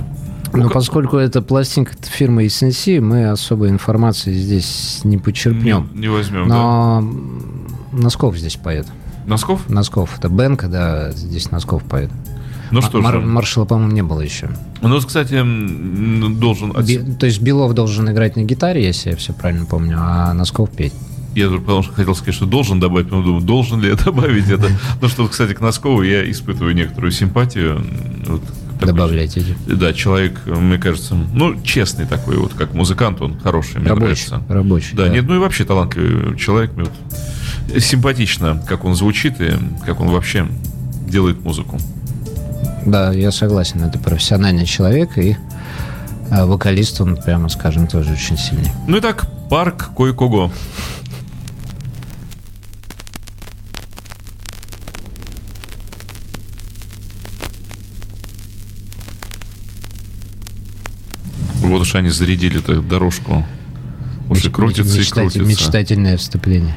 Ну, 0.51 0.69
поскольку 0.69 1.17
это 1.17 1.41
пластинка 1.41 1.93
фирмы 2.01 2.45
SNC, 2.45 3.01
мы 3.01 3.29
особой 3.29 3.69
информации 3.69 4.33
здесь 4.33 5.01
не 5.03 5.17
почерпнем. 5.17 5.89
Не, 5.93 6.01
не 6.01 6.07
возьмем, 6.07 6.47
Но 6.47 7.03
да. 7.91 7.97
Носков 8.03 8.37
здесь 8.37 8.55
поет. 8.55 8.87
Носков? 9.25 9.69
Носков. 9.69 10.17
Это 10.17 10.29
Бенка, 10.29 10.67
да, 10.67 11.11
здесь 11.11 11.49
Носков 11.51 11.83
поет. 11.83 12.11
Ну 12.71 12.81
что 12.81 13.01
Мар- 13.01 13.15
же. 13.15 13.21
Маршала, 13.21 13.65
по-моему, 13.65 13.93
не 13.93 14.03
было 14.03 14.21
еще. 14.21 14.49
Ну, 14.81 14.99
кстати, 14.99 15.33
должен... 16.39 16.73
Би- 16.85 17.15
то 17.15 17.25
есть 17.25 17.41
Белов 17.41 17.73
должен 17.73 18.09
играть 18.09 18.35
на 18.35 18.43
гитаре, 18.43 18.83
если 18.83 19.11
я 19.11 19.15
все 19.15 19.33
правильно 19.33 19.65
помню, 19.65 19.97
а 19.99 20.33
Носков 20.33 20.69
петь. 20.71 20.93
Я 21.35 21.49
потому 21.49 21.81
что 21.81 21.93
хотел 21.93 22.13
сказать, 22.13 22.35
что 22.35 22.45
должен 22.45 22.79
добавить, 22.79 23.09
но 23.09 23.23
думаю, 23.23 23.41
должен 23.41 23.81
ли 23.81 23.89
я 23.89 23.95
добавить 24.05 24.49
это. 24.49 24.67
Ну 25.01 25.07
что, 25.07 25.27
кстати, 25.27 25.53
к 25.53 25.61
Носкову 25.61 26.03
я 26.03 26.29
испытываю 26.29 26.75
некоторую 26.75 27.11
симпатию. 27.11 27.83
Вот, 28.27 28.41
Добавляйте. 28.81 29.43
Да, 29.65 29.93
человек, 29.93 30.41
мне 30.45 30.77
кажется, 30.77 31.15
ну, 31.15 31.61
честный 31.61 32.05
такой, 32.05 32.37
вот 32.37 32.53
как 32.53 32.73
музыкант, 32.73 33.21
он 33.21 33.39
хороший, 33.39 33.79
мне 33.79 33.89
рабочий, 33.89 34.29
нравится. 34.29 34.41
Рабочий. 34.49 34.95
Да, 34.95 35.05
да, 35.05 35.09
нет, 35.09 35.25
ну 35.25 35.35
и 35.35 35.37
вообще 35.37 35.63
талантливый 35.63 36.37
человек. 36.37 36.73
Мне 36.75 36.85
вот 36.85 37.81
симпатично, 37.81 38.61
как 38.67 38.83
он 38.83 38.95
звучит 38.95 39.39
и 39.39 39.53
как 39.85 40.01
он 40.01 40.09
вообще 40.09 40.47
делает 41.07 41.41
музыку. 41.43 41.79
Да, 42.85 43.11
я 43.11 43.31
согласен. 43.31 43.83
Это 43.83 43.97
профессиональный 43.99 44.65
человек 44.65 45.17
и 45.17 45.37
а, 46.31 46.45
вокалист 46.45 46.99
он, 47.01 47.15
прямо 47.15 47.49
скажем, 47.49 47.87
тоже 47.87 48.13
очень 48.13 48.37
сильный. 48.37 48.71
Ну 48.87 48.97
и 48.97 49.01
так, 49.01 49.25
парк 49.49 49.91
Койкого. 49.95 50.51
Вот 61.61 61.81
уж 61.81 61.95
они 61.95 62.09
зарядили 62.09 62.59
эту 62.59 62.81
дорожку 62.81 63.45
Уже 64.29 64.51
крутится 64.51 65.01
и 65.01 65.05
крутится. 65.05 65.39
Мечтательное 65.39 66.17
вступление. 66.17 66.75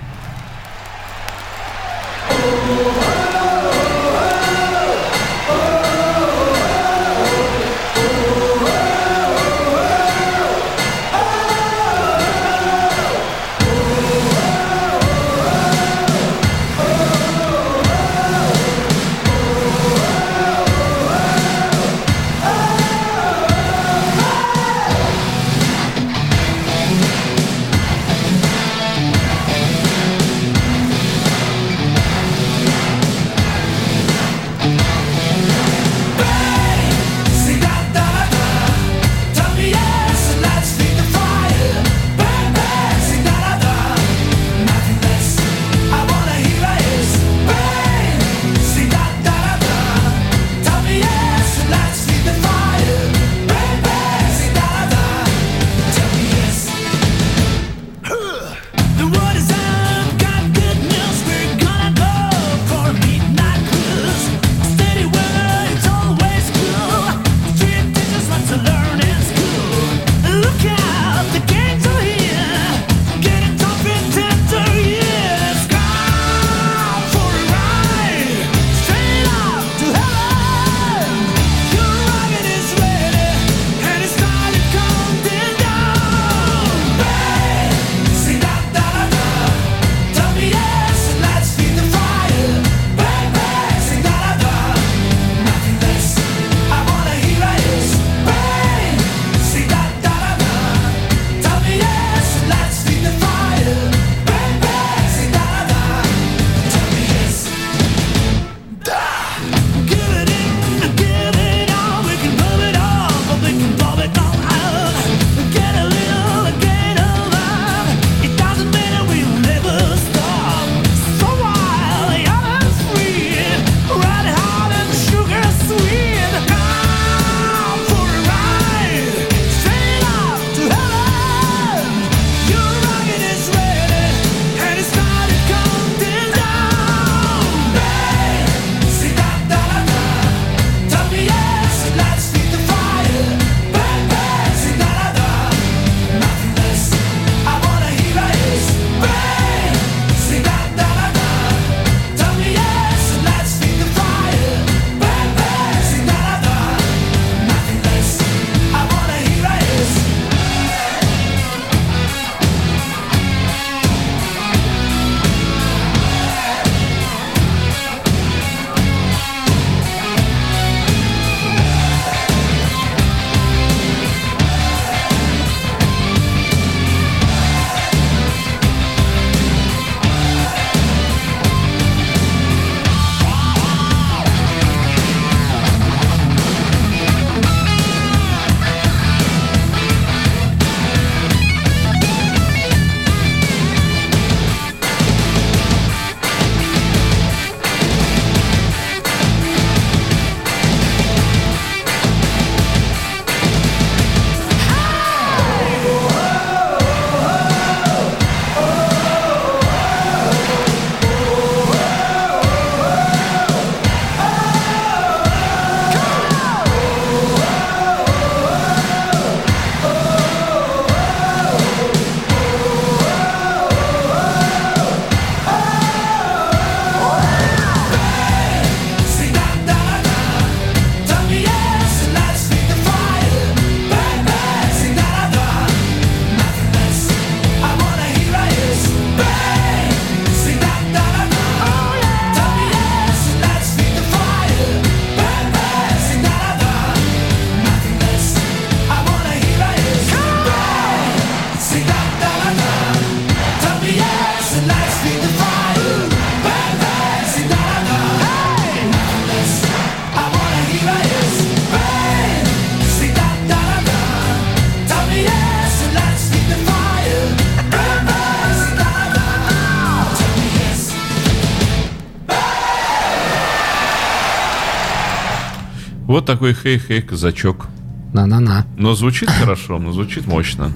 Такой 276.36 276.52
хей-хей, 276.52 277.00
казачок. 277.00 277.66
На-на-на. 278.12 278.66
Но 278.76 278.94
звучит 278.94 279.30
хорошо, 279.30 279.78
но 279.78 279.92
звучит 279.92 280.26
мощно. 280.26 280.70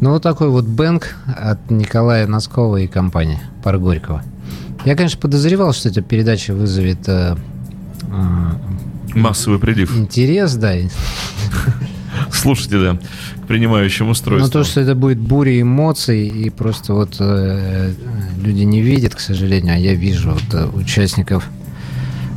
Ну, 0.00 0.10
вот 0.10 0.24
такой 0.24 0.48
вот 0.48 0.64
бэнк 0.64 1.14
от 1.24 1.70
Николая 1.70 2.26
Носкова 2.26 2.78
и 2.78 2.88
компании 2.88 3.38
Пар. 3.62 3.78
Я, 4.84 4.96
конечно, 4.96 5.20
подозревал, 5.20 5.72
что 5.72 5.88
эта 5.88 6.02
передача 6.02 6.52
вызовет 6.52 7.08
э, 7.08 7.36
Массовый 9.14 9.60
прилив. 9.60 9.96
интерес, 9.96 10.54
да. 10.54 10.74
слушателя, 12.32 12.98
к 13.44 13.46
принимающему 13.46 14.10
устройству. 14.10 14.46
Ну, 14.46 14.50
то, 14.50 14.68
что 14.68 14.80
это 14.80 14.96
будет 14.96 15.18
буря 15.18 15.60
эмоций, 15.60 16.26
и 16.26 16.50
просто 16.50 16.94
вот 16.94 17.16
э, 17.20 17.92
люди 18.42 18.62
не 18.62 18.82
видят, 18.82 19.14
к 19.14 19.20
сожалению, 19.20 19.74
а 19.74 19.78
я 19.78 19.94
вижу 19.94 20.32
вот, 20.32 20.54
э, 20.54 20.66
участников 20.74 21.48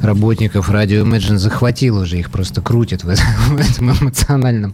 работников 0.01 0.69
радио 0.69 1.03
Imagine 1.05 1.37
захватил 1.37 1.97
уже, 1.97 2.19
их 2.19 2.31
просто 2.31 2.61
крутит 2.61 3.03
в, 3.03 3.09
этом, 3.09 3.91
эмоциональном 3.91 4.73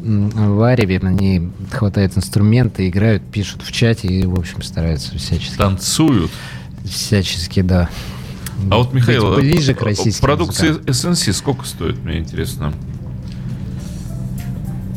вареве. 0.00 0.98
Они 1.02 1.50
хватают 1.70 2.16
инструменты, 2.16 2.88
играют, 2.88 3.22
пишут 3.22 3.62
в 3.62 3.72
чате 3.72 4.08
и, 4.08 4.26
в 4.26 4.38
общем, 4.38 4.62
стараются 4.62 5.16
всячески. 5.16 5.56
Танцуют. 5.56 6.30
Всячески, 6.84 7.62
да. 7.62 7.88
А 8.70 8.76
вот, 8.76 8.92
Михаил, 8.92 9.34
ближе 9.34 9.74
к 9.74 9.82
российским 9.82 10.22
продукция 10.22 10.74
SNC 10.74 11.32
сколько 11.32 11.66
стоит, 11.66 12.02
мне 12.04 12.18
интересно? 12.18 12.72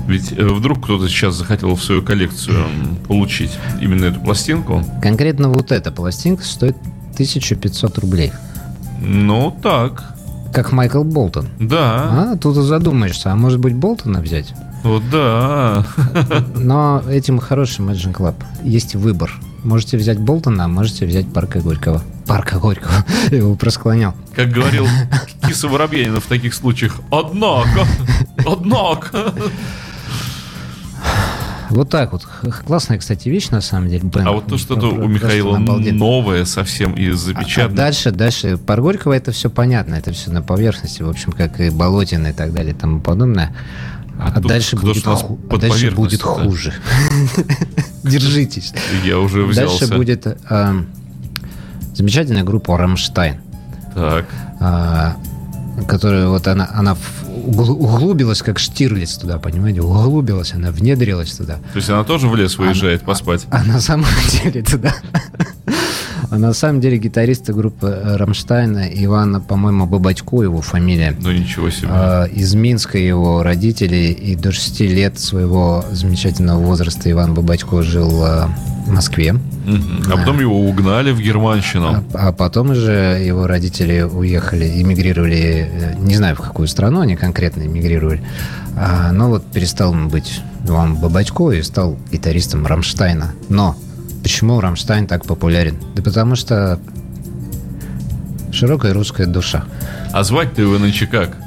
Ведь 0.07 0.31
э, 0.31 0.45
вдруг 0.45 0.83
кто-то 0.83 1.09
сейчас 1.09 1.35
захотел 1.35 1.75
в 1.75 1.83
свою 1.83 2.01
коллекцию 2.01 2.65
получить 3.07 3.51
именно 3.81 4.05
эту 4.05 4.21
пластинку. 4.21 4.83
Конкретно 5.01 5.49
вот 5.49 5.71
эта 5.71 5.91
пластинка 5.91 6.43
стоит 6.43 6.77
1500 7.15 7.97
рублей. 7.97 8.31
Ну, 9.01 9.57
так. 9.61 10.03
Как 10.53 10.71
Майкл 10.71 11.03
Болтон. 11.03 11.47
Да. 11.59 12.31
А, 12.31 12.37
тут 12.37 12.55
задумаешься, 12.55 13.31
а 13.31 13.35
может 13.35 13.59
быть 13.59 13.75
Болтона 13.75 14.21
взять? 14.21 14.53
Вот 14.83 15.03
да. 15.11 15.85
Но 16.55 17.03
этим 17.09 17.39
хороший 17.39 17.85
Imagine 17.85 18.13
Club. 18.13 18.35
Есть 18.63 18.95
выбор. 18.95 19.31
Можете 19.63 19.97
взять 19.97 20.19
Болтона, 20.19 20.65
а 20.65 20.67
можете 20.67 21.05
взять 21.05 21.31
Парка 21.33 21.59
Горького. 21.59 22.01
Парка 22.25 22.57
Горького. 22.57 23.05
Я 23.31 23.37
его 23.37 23.55
просклонял. 23.55 24.13
Как 24.35 24.49
говорил 24.49 24.87
Киса 25.45 25.67
Воробьянина 25.67 26.19
в 26.21 26.25
таких 26.25 26.53
случаях. 26.53 26.95
Однако, 27.11 27.85
однако. 28.45 29.33
Вот 31.69 31.89
так 31.89 32.11
вот. 32.13 32.27
Классная, 32.65 32.97
кстати, 32.97 33.29
вещь, 33.29 33.49
на 33.49 33.61
самом 33.61 33.89
деле. 33.89 34.03
Бэм. 34.03 34.27
А 34.27 34.31
вот 34.31 34.47
то, 34.47 34.57
что-то 34.57 34.87
у 34.87 35.07
Михаила 35.07 35.57
новое 35.57 36.45
совсем 36.45 36.93
и 36.93 37.11
запечатано. 37.11 37.65
А, 37.65 37.73
а 37.73 37.75
дальше, 37.75 38.11
дальше. 38.11 38.57
Про 38.57 38.81
Горького 38.81 39.13
это 39.13 39.31
все 39.31 39.49
понятно. 39.49 39.95
Это 39.95 40.11
все 40.11 40.31
на 40.31 40.41
поверхности, 40.41 41.01
в 41.03 41.09
общем, 41.09 41.31
как 41.31 41.59
и 41.59 41.69
Болотина 41.69 42.27
и 42.27 42.33
так 42.33 42.53
далее 42.53 42.73
и 42.73 42.77
тому 42.77 42.99
подобное. 43.01 43.55
А, 44.19 44.33
а 44.35 44.39
дальше, 44.39 44.75
будет, 44.75 45.03
ху... 45.03 45.39
а 45.49 45.57
дальше 45.57 45.91
будет 45.91 46.21
хуже. 46.21 46.73
Держитесь. 48.03 48.73
Я 49.03 49.19
уже 49.19 49.43
взялся. 49.43 49.79
Дальше 49.81 49.95
будет 49.95 50.25
э, 50.25 50.73
замечательная 51.93 52.43
группа 52.43 52.77
«Рамштайн». 52.77 53.37
Так. 53.93 54.25
Которая 55.85 56.27
вот 56.27 56.47
она, 56.47 56.69
она 56.73 56.97
углубилась, 57.45 58.41
как 58.41 58.59
Штирлиц 58.59 59.17
туда, 59.17 59.37
понимаете? 59.37 59.81
Углубилась, 59.81 60.53
она 60.53 60.71
внедрилась 60.71 61.31
туда. 61.31 61.55
То 61.73 61.77
есть 61.77 61.89
она 61.89 62.03
тоже 62.03 62.27
в 62.27 62.35
лес 62.35 62.57
выезжает 62.57 63.01
она, 63.01 63.07
поспать? 63.07 63.45
А, 63.51 63.61
а 63.61 63.63
на 63.63 63.79
самом 63.79 64.07
деле 64.43 64.63
туда. 64.63 64.95
А 66.29 66.37
на 66.37 66.53
самом 66.53 66.81
деле 66.81 66.97
гитариста 66.97 67.53
группы 67.53 68.01
Рамштайна 68.03 68.87
Ивана, 68.87 69.39
по-моему, 69.39 69.85
Бабатько 69.85 70.41
его 70.41 70.61
фамилия. 70.61 71.15
Ну 71.19 71.31
ничего 71.31 71.69
себе. 71.69 71.87
А, 71.91 72.25
из 72.25 72.53
Минска 72.55 72.97
его 72.97 73.43
родители, 73.43 74.07
и 74.07 74.35
до 74.35 74.51
6 74.51 74.81
лет 74.81 75.19
своего 75.19 75.83
замечательного 75.91 76.59
возраста 76.59 77.09
Иван 77.09 77.33
Бабатько 77.33 77.81
жил 77.81 78.23
а, 78.23 78.49
в 78.85 78.91
Москве. 78.91 79.35
А 80.09 80.17
потом 80.17 80.39
его 80.39 80.59
угнали 80.61 81.11
в 81.11 81.19
Германщину. 81.19 82.03
А, 82.13 82.29
а 82.29 82.31
потом 82.31 82.71
уже 82.71 83.21
его 83.23 83.47
родители 83.47 84.01
уехали, 84.01 84.81
эмигрировали, 84.81 85.69
э, 85.71 85.95
не 85.99 86.15
знаю 86.15 86.35
в 86.35 86.39
какую 86.39 86.67
страну 86.67 87.01
они 87.01 87.15
конкретно 87.15 87.63
эмигрировали. 87.63 88.21
А, 88.77 89.11
но 89.11 89.29
вот 89.29 89.45
перестал 89.45 89.91
он 89.91 90.07
быть 90.07 90.41
Иван 90.65 90.95
Бабатько 90.95 91.51
и 91.51 91.61
стал 91.63 91.97
гитаристом 92.11 92.65
Рамштайна. 92.65 93.33
Но 93.49 93.75
Почему 94.27 94.59
Рамштайн 94.59 95.07
так 95.07 95.23
популярен? 95.25 95.77
Да 95.95 96.03
потому 96.03 96.35
что 96.35 96.81
широкая 98.51 98.93
русская 98.93 99.25
душа. 99.25 99.63
А 100.11 100.21
звать-то 100.25 100.61
его 100.61 100.77
нынче 100.77 101.07
как? 101.07 101.37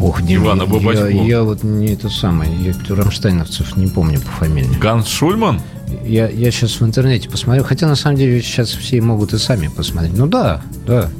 Ох, 0.00 0.22
не, 0.22 0.36
Ивана 0.36 0.62
Я, 0.90 1.08
я 1.08 1.42
вот 1.42 1.64
не 1.64 1.88
это 1.88 2.08
самое, 2.08 2.50
я 2.64 2.72
рамштайновцев 2.94 3.76
не 3.76 3.88
помню 3.88 4.22
по 4.22 4.30
фамилии. 4.30 4.74
Ганс 4.78 5.06
Шульман? 5.08 5.60
Я, 6.02 6.30
я 6.30 6.50
сейчас 6.50 6.80
в 6.80 6.82
интернете 6.86 7.28
посмотрю, 7.28 7.62
хотя 7.62 7.86
на 7.86 7.94
самом 7.94 8.16
деле 8.16 8.40
сейчас 8.40 8.70
все 8.70 9.02
могут 9.02 9.34
и 9.34 9.38
сами 9.38 9.68
посмотреть. 9.68 10.16
Ну 10.16 10.26
да, 10.26 10.62
да, 10.86 11.10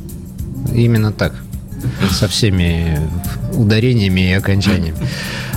именно 0.72 1.12
так. 1.12 1.34
Со 2.10 2.28
всеми 2.28 2.98
ударениями 3.52 4.30
и 4.30 4.32
окончаниями. 4.32 4.96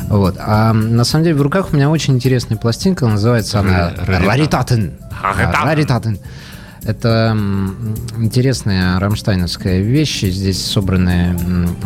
Вот. 0.10 0.36
А 0.40 0.74
на 0.74 1.04
самом 1.04 1.24
деле 1.24 1.36
в 1.36 1.42
руках 1.42 1.70
у 1.72 1.76
меня 1.76 1.90
очень 1.90 2.16
интересная 2.16 2.58
пластинка, 2.58 3.08
называется 3.08 3.60
она 3.60 3.94
«Раритатен». 4.06 4.94
«Раритатен». 5.64 6.20
Это 6.84 7.38
интересная 8.18 9.00
рамштайновская 9.00 9.82
вещь. 9.82 10.24
Здесь 10.24 10.66
собраны 10.66 11.36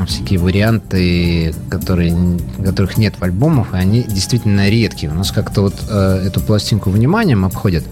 всякие 0.07 0.39
варианты, 0.39 1.53
которые, 1.69 2.15
которых 2.63 2.97
нет 2.97 3.15
в 3.19 3.23
альбомах, 3.23 3.73
и 3.73 3.77
они 3.77 4.03
действительно 4.03 4.69
редкие. 4.69 5.11
У 5.11 5.15
нас 5.15 5.31
как-то 5.31 5.61
вот 5.61 5.73
э, 5.89 6.23
эту 6.27 6.41
пластинку 6.41 6.91
вниманием 6.91 7.43
обходят, 7.43 7.83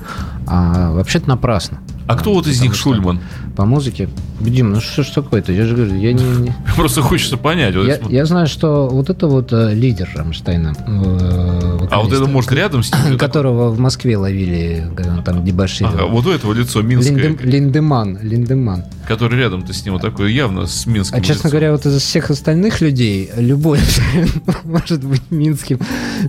а 0.48 0.92
вообще-то 0.92 1.28
напрасно. 1.28 1.80
А 2.08 2.16
кто 2.16 2.34
вот 2.34 2.48
из 2.48 2.62
них 2.62 2.76
Шульман? 2.76 3.20
По 3.56 3.66
музыке. 3.66 4.10
Дим, 4.40 4.72
ну 4.72 4.82
что 4.82 5.04
ж 5.04 5.08
такое-то? 5.08 5.52
Я 5.52 5.66
же 5.66 5.76
говорю, 5.76 5.96
я 5.96 6.14
не... 6.14 6.24
не... 6.24 6.56
Просто 6.76 7.02
хочется 7.02 7.38
понять. 7.38 7.76
Я, 7.76 8.00
я 8.10 8.26
знаю, 8.26 8.48
что 8.48 8.88
вот 8.88 9.10
это 9.10 9.28
вот 9.28 9.52
э, 9.52 9.74
лидер 9.74 10.10
Рамштайна. 10.16 10.74
Э, 10.88 11.88
а 11.92 12.02
вот 12.02 12.12
это, 12.12 12.26
может, 12.26 12.52
рядом 12.52 12.84
с 12.84 12.92
ним? 12.92 13.18
Которого 13.20 13.70
в 13.70 13.80
Москве 13.80 14.18
ловили, 14.18 14.90
когда 14.96 15.14
он 15.14 15.24
там 15.24 15.46
дебоширил. 15.46 15.92
Ага, 15.94 16.06
вот 16.06 16.26
у 16.26 16.32
этого 16.32 16.54
лицо 16.54 16.82
Минское. 16.82 17.16
Линдем, 17.16 17.38
Линдеман, 17.44 18.20
Линдеман. 18.22 18.84
Который 19.08 19.38
рядом-то 19.40 19.74
с 19.74 19.84
ним 19.86 19.94
вот 19.94 20.02
такой 20.02 20.34
явно 20.34 20.66
с 20.66 20.86
Минским 20.86 21.18
А, 21.18 21.22
честно 21.22 21.48
лицом. 21.48 21.52
говоря, 21.52 21.72
вот 21.74 21.86
из 21.86 22.02
всех 22.02 22.30
остальных 22.32 22.82
людей 22.82 23.30
любой 23.36 23.80
может 24.64 25.04
быть 25.04 25.24
минским, 25.30 25.80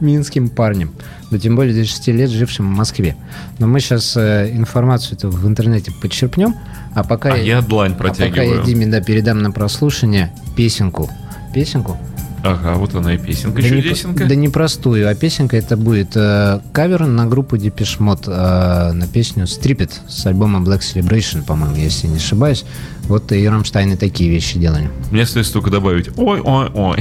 минским 0.00 0.48
парнем. 0.48 0.92
Да 1.30 1.38
тем 1.38 1.56
более 1.56 1.74
до 1.74 1.84
6 1.84 2.08
лет 2.08 2.30
жившим 2.30 2.72
в 2.72 2.76
Москве. 2.76 3.16
Но 3.58 3.66
мы 3.66 3.80
сейчас 3.80 4.16
э, 4.16 4.50
информацию 4.52 5.16
эту 5.16 5.30
в 5.30 5.46
интернете 5.46 5.92
подчерпнем, 5.92 6.54
а 6.94 7.04
пока 7.04 7.32
а 7.32 7.36
я, 7.36 7.56
я 7.56 7.60
длань 7.62 7.94
протягиваю. 7.94 8.30
А 8.30 8.56
пока 8.56 8.60
я 8.60 8.66
Диме 8.66 8.86
да, 8.86 9.00
передам 9.00 9.42
на 9.42 9.50
прослушивание 9.50 10.32
песенку. 10.56 11.10
Песенку? 11.54 11.98
Ага, 12.44 12.74
вот 12.74 12.94
она 12.94 13.14
и 13.14 13.18
песенка, 13.18 13.62
да 13.62 13.68
чудесенка. 13.68 14.24
Не, 14.24 14.28
да 14.28 14.34
не 14.34 14.48
простую, 14.48 15.08
а 15.08 15.14
песенка 15.14 15.56
это 15.56 15.76
будет 15.76 16.16
э, 16.16 16.60
кавер 16.72 17.06
на 17.06 17.26
группу 17.26 17.56
Depeche 17.56 17.98
Mode 17.98 18.24
э, 18.26 18.92
на 18.92 19.06
песню 19.06 19.44
Strip 19.44 19.78
It 19.78 19.92
с 20.08 20.26
альбома 20.26 20.58
Black 20.58 20.80
Celebration, 20.80 21.44
по-моему, 21.44 21.76
если 21.76 22.08
не 22.08 22.16
ошибаюсь. 22.16 22.64
Вот 23.04 23.30
и 23.30 23.46
Рамштайны 23.46 23.96
такие 23.96 24.28
вещи 24.28 24.58
делали. 24.58 24.90
Мне 25.12 25.22
остается 25.22 25.52
только 25.52 25.70
добавить 25.70 26.08
ой-ой-ой. 26.16 26.98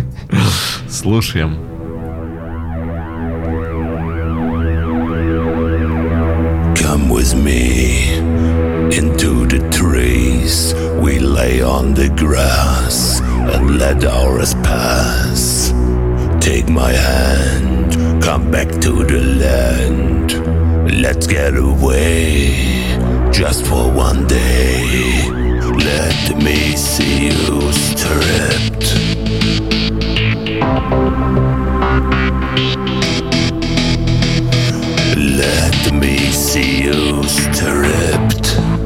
Слушаем. 0.88 1.73
Grass 12.16 13.20
and 13.20 13.78
let 13.78 14.04
hours 14.04 14.54
pass. 14.54 15.72
Take 16.40 16.68
my 16.68 16.92
hand, 16.92 18.22
come 18.22 18.50
back 18.50 18.68
to 18.82 19.04
the 19.04 19.20
land. 19.20 20.32
Let's 21.00 21.26
get 21.26 21.56
away 21.56 22.64
just 23.32 23.64
for 23.66 23.90
one 23.90 24.26
day. 24.26 25.28
Let 25.62 26.36
me 26.42 26.76
see 26.76 27.26
you 27.26 27.72
stripped. 27.72 28.94
Let 35.16 35.92
me 35.92 36.16
see 36.30 36.84
you 36.84 37.24
stripped. 37.24 38.83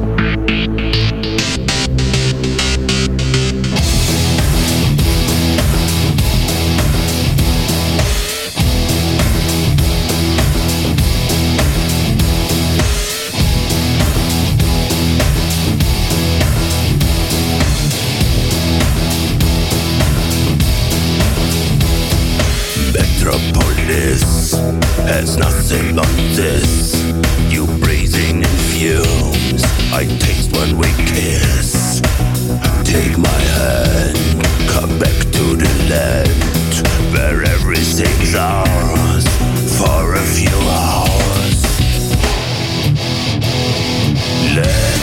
Nothing 25.39 25.95
but 25.95 26.05
this. 26.35 27.01
You 27.49 27.65
breathing 27.79 28.37
in 28.43 28.55
fumes. 28.71 29.63
I 29.93 30.05
taste 30.19 30.51
when 30.55 30.77
we 30.77 30.87
kiss. 31.07 32.01
Take 32.83 33.17
my 33.17 33.41
hand, 33.57 34.17
come 34.69 34.99
back 34.99 35.17
to 35.37 35.45
the 35.63 35.71
land 35.89 36.29
where 37.13 37.41
things 37.83 38.35
ours 38.35 39.25
for 39.79 40.13
a 40.13 40.23
few 40.35 40.59
hours. 40.77 41.59
Let 44.55 44.98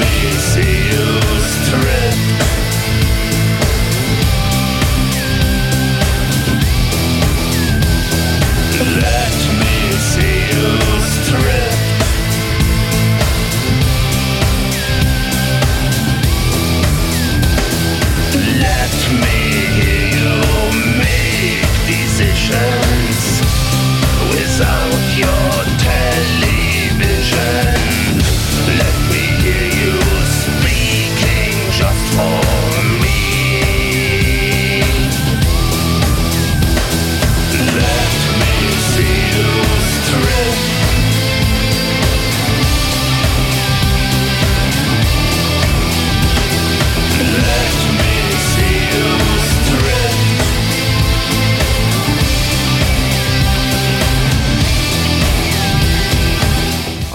me 0.00 0.32
see 0.32 0.88
you 0.90 1.20
stripped. 1.40 2.49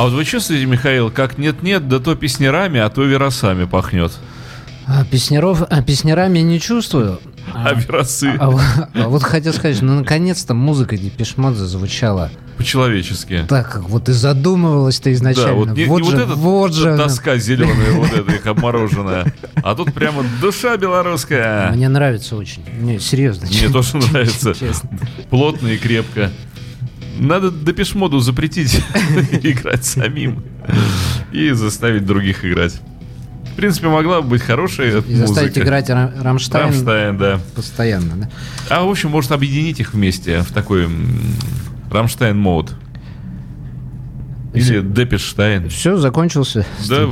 А 0.05 0.07
вот 0.09 0.13
вы 0.17 0.23
чувствуете, 0.23 0.67
Михаил, 0.67 1.09
как 1.09 1.39
нет-нет, 1.39 1.87
да 1.87 1.97
то 1.97 2.13
песнярами, 2.13 2.79
а 2.79 2.89
то 2.89 3.01
веросами 3.03 3.65
пахнет. 3.65 4.11
А, 4.85 5.03
песняров, 5.03 5.63
а, 5.67 5.81
песнярами 5.81 6.37
не 6.39 6.59
чувствую. 6.59 7.19
А 7.51 7.73
веросы 7.73 8.31
А, 8.37 8.51
вот- 8.51 8.61
а 8.93 9.07
вот 9.09 9.23
хотел 9.23 9.51
сказать, 9.51 9.81
ну 9.81 9.95
наконец-то 9.95 10.53
музыка 10.53 10.95
Депешмот 10.95 11.55
зазвучала 11.55 12.29
по-человечески. 12.59 13.45
так, 13.49 13.71
как 13.71 13.89
вот 13.89 14.07
и 14.07 14.11
задумывалась-то 14.11 15.11
изначально. 15.11 15.49
Да, 15.49 15.53
вот 15.55 15.69
не, 15.75 15.85
вот 15.85 16.01
не 16.03 16.09
же, 16.11 16.17
вот 16.17 16.23
эта 16.23 16.35
вот 16.35 16.73
же 16.75 16.97
тоска 16.97 17.37
зеленая, 17.37 17.93
вот 17.93 18.13
эта 18.13 18.31
их 18.31 18.45
обмороженная. 18.45 19.33
А 19.63 19.73
тут 19.73 19.91
прямо 19.91 20.23
душа 20.39 20.77
белорусская. 20.77 21.71
Мне 21.71 21.89
нравится 21.89 22.35
очень. 22.35 22.63
Не, 22.79 22.99
серьезно. 22.99 23.47
Мне 23.47 23.69
тоже 23.69 23.97
нравится. 24.11 24.53
Плотно 25.31 25.69
и 25.69 25.77
крепко. 25.79 26.29
Надо 27.19 27.51
Depeche 27.51 27.91
Mode 27.91 28.14
у 28.14 28.19
запретить 28.19 28.75
играть 29.43 29.86
самим 29.86 30.43
и 31.32 31.51
заставить 31.51 32.06
других 32.06 32.43
играть. 32.45 32.82
В 33.54 33.56
принципе, 33.56 33.88
могла 33.88 34.21
бы 34.21 34.30
быть 34.30 34.41
хорошая 34.41 35.01
И 35.01 35.15
заставить 35.15 35.51
музыка. 35.51 35.62
играть 35.65 35.89
Ра- 35.89 36.21
Рамштайн, 36.21 36.65
Рамштайн, 36.65 37.17
да. 37.17 37.39
постоянно, 37.56 38.15
да? 38.17 38.30
А, 38.69 38.84
в 38.84 38.89
общем, 38.89 39.12
может 39.12 39.32
объединить 39.32 39.80
их 39.80 39.93
вместе 39.93 40.41
в 40.41 40.51
такой 40.51 40.86
м, 40.86 41.21
Рамштайн 41.89 42.38
мод. 42.38 42.73
Или 44.54 44.80
Депешштайн. 44.82 45.69
Все, 45.69 45.97
закончился. 45.97 46.65
Да, 46.89 47.06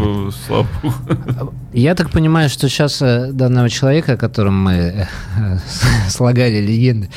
слава 0.48 0.68
богу. 0.82 1.54
Я 1.74 1.94
так 1.96 2.10
понимаю, 2.10 2.50
что 2.50 2.70
сейчас 2.70 3.02
э, 3.02 3.32
данного 3.34 3.70
человека, 3.70 4.14
о 4.14 4.18
котором 4.18 4.64
мы 4.64 4.74
э, 4.74 5.06
слагали 6.10 6.60
легенды, 6.62 7.10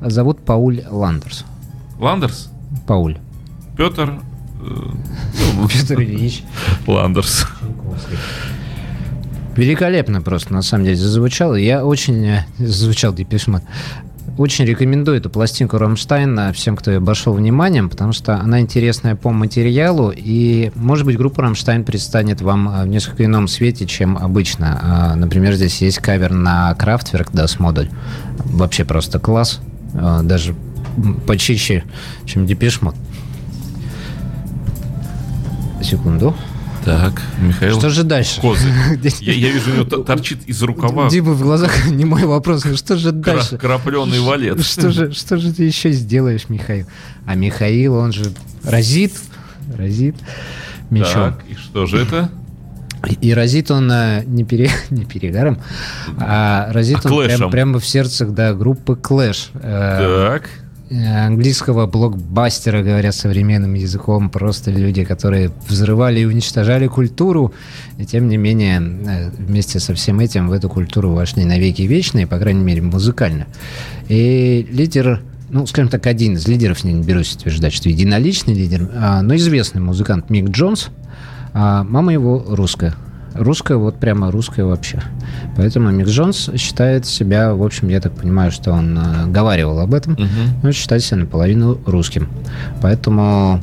зовут 0.00 0.44
Пауль 0.44 0.82
Ландерс. 0.88 1.44
Ландерс? 2.04 2.50
Пауль. 2.86 3.16
Петр 3.78 4.20
э, 4.60 5.66
Петр 5.72 6.00
Ильич. 6.02 6.44
Ландерс. 6.86 7.46
Великолепно 9.56 10.20
просто, 10.20 10.52
на 10.52 10.60
самом 10.62 10.84
деле, 10.84 10.96
зазвучало. 10.96 11.54
Я 11.54 11.84
очень... 11.86 12.26
э, 12.26 12.44
Зазвучал 12.58 13.14
Depeche 13.14 13.42
Mode. 13.42 13.62
Очень 14.36 14.64
рекомендую 14.66 15.16
эту 15.16 15.30
пластинку 15.30 15.78
Рамштайна 15.78 16.52
всем, 16.52 16.76
кто 16.76 16.90
ее 16.90 16.98
обошел 16.98 17.32
вниманием, 17.32 17.88
потому 17.88 18.12
что 18.12 18.34
она 18.34 18.60
интересная 18.60 19.14
по 19.14 19.30
материалу, 19.30 20.12
и, 20.14 20.72
может 20.74 21.06
быть, 21.06 21.16
группа 21.16 21.40
Рамштайн 21.42 21.84
предстанет 21.84 22.42
вам 22.42 22.68
э, 22.68 22.82
в 22.84 22.88
несколько 22.88 23.24
ином 23.24 23.48
свете, 23.48 23.86
чем 23.86 24.18
обычно. 24.18 24.78
А, 24.82 25.14
Например, 25.16 25.54
здесь 25.54 25.80
есть 25.80 25.98
кавер 26.00 26.32
на 26.32 26.76
Kraftwerk 26.78 27.30
Das 27.32 27.58
Model. 27.58 27.88
Вообще 28.44 28.84
просто 28.84 29.18
класс. 29.18 29.60
Даже 29.94 30.54
почище, 31.26 31.84
чем 32.26 32.46
Депешмот. 32.46 32.94
Секунду. 35.82 36.34
Так, 36.84 37.22
Михаил. 37.40 37.78
Что 37.78 37.88
же 37.88 38.02
дальше? 38.04 38.40
Козы. 38.42 38.68
Я, 39.20 39.32
я 39.32 39.50
вижу, 39.50 39.70
у 39.70 39.74
него 39.74 40.02
торчит 40.02 40.44
из 40.46 40.62
рукава 40.62 41.08
Дима 41.08 41.32
в 41.32 41.40
глазах 41.40 41.86
не 41.90 42.04
мой 42.04 42.24
вопрос. 42.24 42.64
Ну 42.66 42.76
Что 42.76 42.96
же 42.96 43.10
дальше? 43.12 43.56
крапленый 43.56 44.20
валет. 44.20 44.62
Что 44.62 44.90
же, 44.90 45.12
что 45.12 45.38
же 45.38 45.52
ты 45.54 45.64
еще 45.64 45.92
сделаешь, 45.92 46.48
Михаил? 46.50 46.86
А 47.26 47.34
Михаил, 47.36 47.94
он 47.94 48.12
же 48.12 48.24
разит, 48.64 49.14
разит 49.78 50.16
мечом. 50.90 51.34
Так, 51.34 51.44
и 51.48 51.54
что 51.54 51.86
же 51.86 52.02
это? 52.02 52.28
И 53.20 53.32
разит 53.32 53.70
он 53.70 53.90
э, 53.90 54.22
не, 54.26 54.44
пере, 54.44 54.70
не 54.90 55.04
перегаром, 55.06 55.60
а 56.18 56.70
разит 56.70 56.96
А 57.04 57.08
он 57.08 57.14
прям- 57.24 57.28
клэшем. 57.36 57.50
прямо 57.50 57.78
в 57.78 57.86
сердце 57.86 58.26
да, 58.26 58.52
группы 58.52 58.92
Clash. 58.92 59.48
Э, 59.54 60.30
Так. 60.38 60.50
Э, 60.90 61.26
английского 61.26 61.86
блокбастера, 61.86 62.82
говоря 62.82 63.12
современным 63.12 63.74
языком, 63.74 64.30
просто 64.30 64.70
люди, 64.70 65.04
которые 65.04 65.50
взрывали 65.68 66.20
и 66.20 66.24
уничтожали 66.24 66.86
культуру, 66.86 67.52
и 67.98 68.04
тем 68.04 68.28
не 68.28 68.36
менее 68.36 68.80
э, 68.80 69.30
вместе 69.30 69.80
со 69.80 69.94
всем 69.94 70.20
этим 70.20 70.48
в 70.48 70.52
эту 70.52 70.68
культуру 70.68 71.12
вошли 71.12 71.44
навеки 71.44 71.82
вечные, 71.82 72.26
по 72.26 72.38
крайней 72.38 72.62
мере, 72.62 72.82
музыкально. 72.82 73.46
И 74.08 74.66
лидер, 74.70 75.22
ну, 75.50 75.66
скажем 75.66 75.88
так, 75.88 76.06
один 76.06 76.34
из 76.34 76.46
лидеров, 76.46 76.84
не 76.84 77.00
берусь 77.02 77.34
утверждать, 77.34 77.72
что 77.72 77.88
единоличный 77.88 78.54
лидер, 78.54 78.90
а, 78.94 79.22
но 79.22 79.36
известный 79.36 79.80
музыкант 79.80 80.30
Мик 80.30 80.50
Джонс, 80.50 80.88
а 81.52 81.84
мама 81.84 82.12
его 82.12 82.44
русская. 82.48 82.94
Русская, 83.34 83.76
вот 83.76 83.96
прямо 83.96 84.30
русская 84.30 84.64
вообще. 84.64 85.02
Поэтому 85.56 85.90
Мик 85.90 86.06
Джонс 86.06 86.50
считает 86.56 87.04
себя, 87.04 87.54
в 87.54 87.62
общем, 87.62 87.88
я 87.88 88.00
так 88.00 88.14
понимаю, 88.14 88.52
что 88.52 88.72
он 88.72 88.96
э, 88.96 89.26
говаривал 89.26 89.80
об 89.80 89.92
этом, 89.92 90.16
но 90.62 90.72
считает 90.72 91.02
себя 91.02 91.18
наполовину 91.18 91.78
русским. 91.84 92.28
Поэтому 92.80 93.60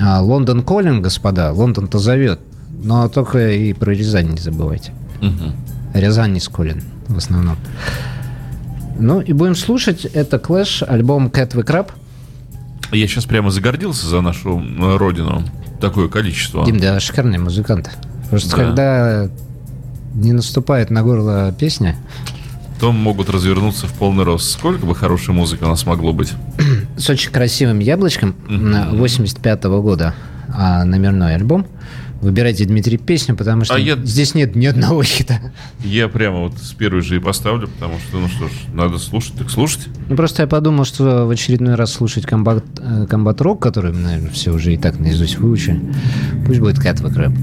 а, 0.00 0.20
Лондон 0.20 0.62
Коллин, 0.62 1.02
господа, 1.02 1.52
Лондон-то 1.52 1.98
зовет, 1.98 2.40
но 2.82 3.08
только 3.08 3.50
и 3.50 3.72
про 3.72 3.92
Рязань 3.92 4.30
не 4.30 4.38
забывайте. 4.38 4.92
Мгм. 5.20 5.52
Рязань 5.92 6.32
не 6.32 6.40
Коллин 6.40 6.82
в 7.08 7.18
основном. 7.18 7.56
Ну 8.98 9.20
и 9.20 9.32
будем 9.32 9.54
слушать. 9.54 10.04
Это 10.04 10.36
Clash, 10.36 10.84
альбом 10.84 11.28
Cat 11.28 11.54
We 11.54 11.64
Crab. 11.64 11.90
Я 12.92 13.06
сейчас 13.06 13.24
прямо 13.24 13.50
загордился 13.50 14.06
за 14.06 14.20
нашу 14.20 14.60
э, 14.60 14.96
родину. 14.96 15.42
Такое 15.80 16.08
количество. 16.08 16.64
Дим, 16.64 16.78
да, 16.78 17.00
шикарные 17.00 17.38
музыканты. 17.38 17.90
Просто 18.30 18.56
Да. 18.56 18.56
когда 18.56 19.28
не 20.14 20.32
наступает 20.32 20.90
на 20.90 21.02
горло 21.02 21.54
песня, 21.58 21.96
То 22.80 22.92
могут 22.92 23.28
развернуться 23.28 23.86
в 23.86 23.92
полный 23.92 24.24
рост. 24.24 24.50
Сколько 24.52 24.86
бы 24.86 24.94
хорошей 24.94 25.34
музыки 25.34 25.62
у 25.64 25.68
нас 25.68 25.84
могло 25.86 26.12
быть? 26.14 26.32
с 26.96 27.08
очень 27.10 27.30
красивым 27.30 27.78
яблочком 27.80 28.34
85 28.48 29.64
года 29.64 30.14
а, 30.48 30.84
номерной 30.84 31.34
альбом. 31.34 31.66
Выбирайте, 32.20 32.66
Дмитрий, 32.66 32.98
песню, 32.98 33.34
потому 33.34 33.64
что 33.64 33.74
А 33.74 33.78
я- 33.78 33.96
здесь 33.96 34.34
нет 34.34 34.54
ни 34.54 34.66
одного 34.66 35.02
хита. 35.02 35.40
Я 35.82 36.06
прямо 36.08 36.40
вот 36.40 36.58
с 36.58 36.72
первой 36.72 37.00
же 37.00 37.16
и 37.16 37.18
поставлю, 37.18 37.66
потому 37.68 37.94
что, 37.98 38.18
ну 38.18 38.28
что 38.28 38.46
ж, 38.48 38.50
надо 38.74 38.98
слушать, 38.98 39.34
так 39.38 39.48
слушать. 39.50 39.86
Ну, 40.08 40.16
просто 40.16 40.42
я 40.42 40.46
подумал, 40.48 40.84
что 40.84 41.24
в 41.26 41.30
очередной 41.30 41.76
раз 41.76 41.92
слушать 41.94 42.26
комбат, 42.26 42.62
э, 42.78 43.06
Combat 43.08 43.37
Rock, 43.37 43.62
который, 43.62 43.92
наверное, 43.94 44.30
все 44.30 44.52
уже 44.52 44.74
и 44.74 44.76
так 44.76 44.98
наизусть 44.98 45.38
выучили, 45.38 45.80
пусть 46.44 46.60
будет 46.60 46.76
Cut 46.78 46.87
the 46.87 46.96
Crap. 47.02 47.34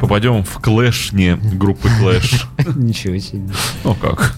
Попадем 0.00 0.42
в 0.44 0.60
Clash, 0.60 1.12
не 1.12 1.36
группы 1.36 1.88
Clash. 1.98 2.46
Ничего 2.76 3.18
себе. 3.18 3.48
Ну 3.84 3.94
как? 3.94 4.36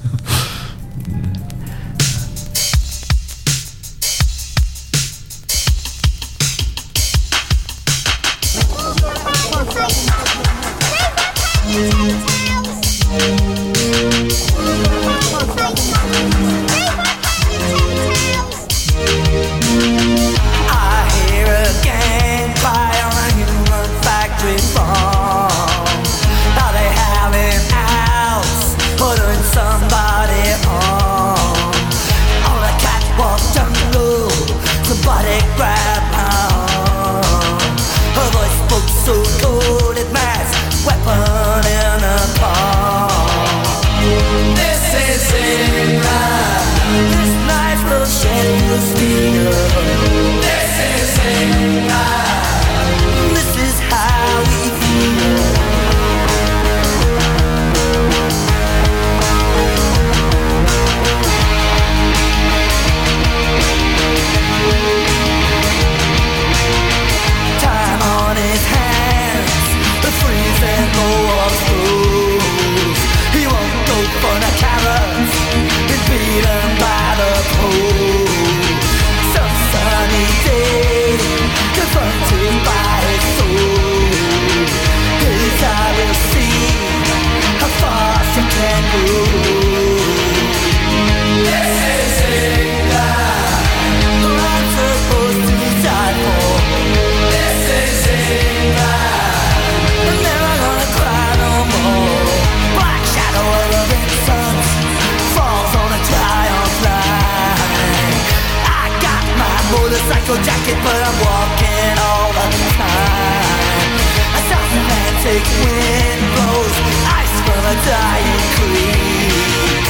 Motorcycle 110.27 110.45
jacket, 110.45 110.79
but 110.83 110.99
I'm 111.03 111.19
walking 111.23 111.99
all 112.03 112.33
the 112.33 112.49
time. 112.75 113.93
A 114.35 114.41
South 114.51 114.73
Atlantic 114.75 115.43
wind 115.63 116.23
blows 116.35 116.77
ice 117.07 117.37
from 117.47 117.63
a 117.63 117.77
dying 117.87 118.43
creek. 118.59 119.87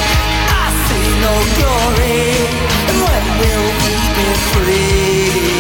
I 0.49 0.67
see 0.87 1.09
no 1.25 1.35
glory, 1.57 2.21
and 2.89 2.97
when 3.05 3.25
will 3.41 3.67
we 3.83 3.95
be 4.17 4.29
free? 4.53 5.56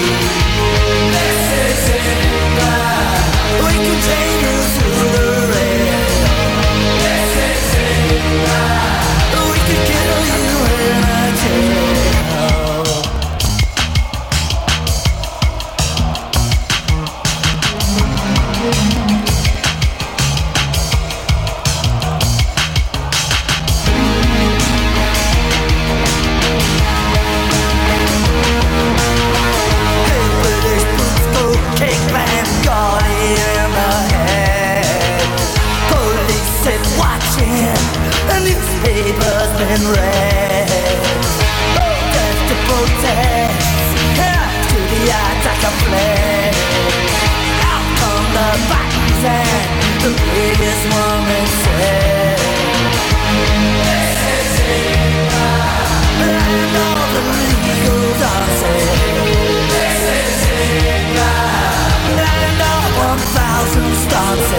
This 64.36 64.52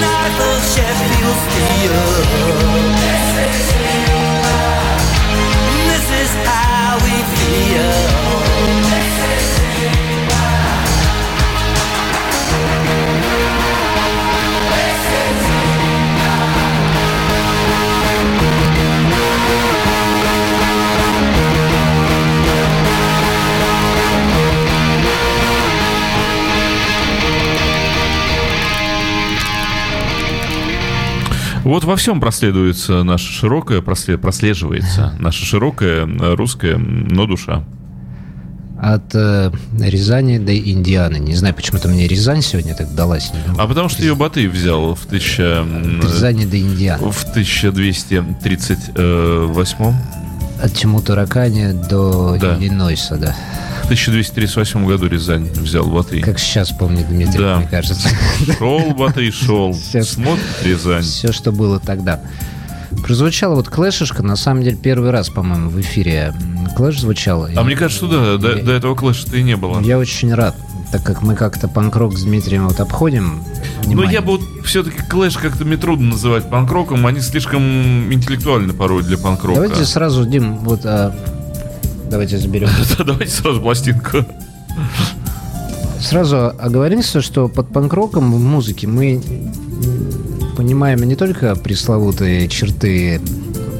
night 0.00 0.32
will 0.38 0.60
steel. 1.34 2.69
Вот 31.70 31.84
во 31.84 31.94
всем 31.94 32.18
проследуется 32.20 33.04
наша 33.04 33.30
широкая, 33.32 33.80
просле- 33.80 34.18
прослеживается 34.18 35.14
наша 35.20 35.44
широкая 35.46 36.04
э, 36.04 36.34
русская, 36.34 36.76
но 36.76 37.26
душа. 37.26 37.62
От 38.82 39.14
э, 39.14 39.52
Рязани 39.78 40.38
до 40.38 40.52
Индианы. 40.58 41.18
Не 41.18 41.36
знаю, 41.36 41.54
почему-то 41.54 41.86
мне 41.88 42.08
Рязань 42.08 42.42
сегодня 42.42 42.74
так 42.74 42.92
далась. 42.96 43.30
А 43.56 43.68
потому 43.68 43.88
что 43.88 44.02
ее 44.02 44.16
Батый 44.16 44.48
взял 44.48 44.96
в, 44.96 45.06
тысяча, 45.06 45.62
м, 45.64 46.00
От 46.00 46.06
Рязани 46.06 46.44
до 46.44 46.58
Индианы. 46.60 47.08
в 47.12 47.22
1238 47.24 49.94
От 50.62 50.72
Тиму 50.74 51.00
Таракани 51.02 51.72
до 51.88 52.36
Да. 52.40 52.56
Иллинойса, 52.58 53.16
да. 53.16 53.34
1238 53.90 54.86
году 54.86 55.08
Рязань 55.08 55.48
взял 55.52 55.84
Батый. 55.84 56.20
Как 56.20 56.38
сейчас 56.38 56.70
помнит 56.70 57.08
Дмитрий, 57.08 57.40
Да. 57.40 57.56
мне 57.58 57.66
кажется. 57.68 58.08
Шел 58.56 58.94
Батый, 58.94 59.32
шел. 59.32 59.74
Сейчас. 59.90 60.10
Смотрит 60.10 60.44
Рязань. 60.62 61.02
Все, 61.02 61.32
что 61.32 61.50
было 61.50 61.80
тогда. 61.80 62.20
Прозвучала 63.04 63.56
вот 63.56 63.68
клэшишка, 63.68 64.22
на 64.22 64.36
самом 64.36 64.62
деле, 64.62 64.76
первый 64.76 65.10
раз, 65.10 65.28
по-моему, 65.28 65.70
в 65.70 65.80
эфире 65.80 66.32
Clash 66.76 67.00
звучал. 67.00 67.44
А 67.44 67.50
И 67.50 67.64
мне 67.64 67.74
кажется, 67.76 68.06
что 68.06 68.36
да, 68.38 68.48
до, 68.54 68.62
до 68.62 68.72
этого 68.72 68.94
клэша-то 68.94 69.36
и 69.36 69.42
не 69.42 69.56
было. 69.56 69.80
Я 69.80 69.98
очень 69.98 70.32
рад, 70.34 70.54
так 70.92 71.02
как 71.02 71.22
мы 71.22 71.34
как-то 71.34 71.66
панк-рок 71.66 72.16
с 72.16 72.22
Дмитрием 72.22 72.68
вот 72.68 72.78
обходим. 72.78 73.42
Но 73.82 73.88
внимание. 73.88 74.12
я 74.14 74.20
бы 74.22 74.32
вот 74.38 74.42
все-таки 74.64 75.02
Clash 75.02 75.36
как-то 75.36 75.64
мне 75.64 75.76
трудно 75.76 76.10
называть 76.10 76.48
панк-роком. 76.48 77.06
Они 77.06 77.20
слишком 77.20 78.12
интеллектуальны 78.12 78.72
порой 78.72 79.02
для 79.02 79.18
панк-рока. 79.18 79.60
Давайте 79.62 79.84
сразу, 79.84 80.24
Дим, 80.26 80.58
вот... 80.58 80.82
а, 80.84 81.14
давайте 82.10 82.38
заберем. 82.38 82.68
Да, 82.98 83.04
Давайте 83.04 83.32
сразу 83.32 83.60
пластинку. 83.60 84.24
Сразу 86.00 86.52
оговоримся, 86.58 87.20
что 87.20 87.48
под 87.48 87.68
панк-роком 87.72 88.32
в 88.32 88.38
музыке 88.38 88.86
мы 88.86 89.22
понимаем 90.56 91.02
не 91.04 91.14
только 91.14 91.54
пресловутые 91.56 92.48
черты 92.48 93.20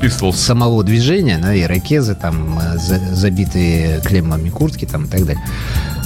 Pistols. 0.00 0.32
самого 0.34 0.82
движения, 0.84 1.38
да, 1.42 1.54
ирокезы, 1.58 2.14
там, 2.14 2.58
э, 2.58 2.78
за- 2.78 3.14
забитые 3.14 4.00
клеммами 4.04 4.48
куртки 4.50 4.84
там, 4.84 5.04
и 5.04 5.08
так 5.08 5.24
далее. 5.26 5.42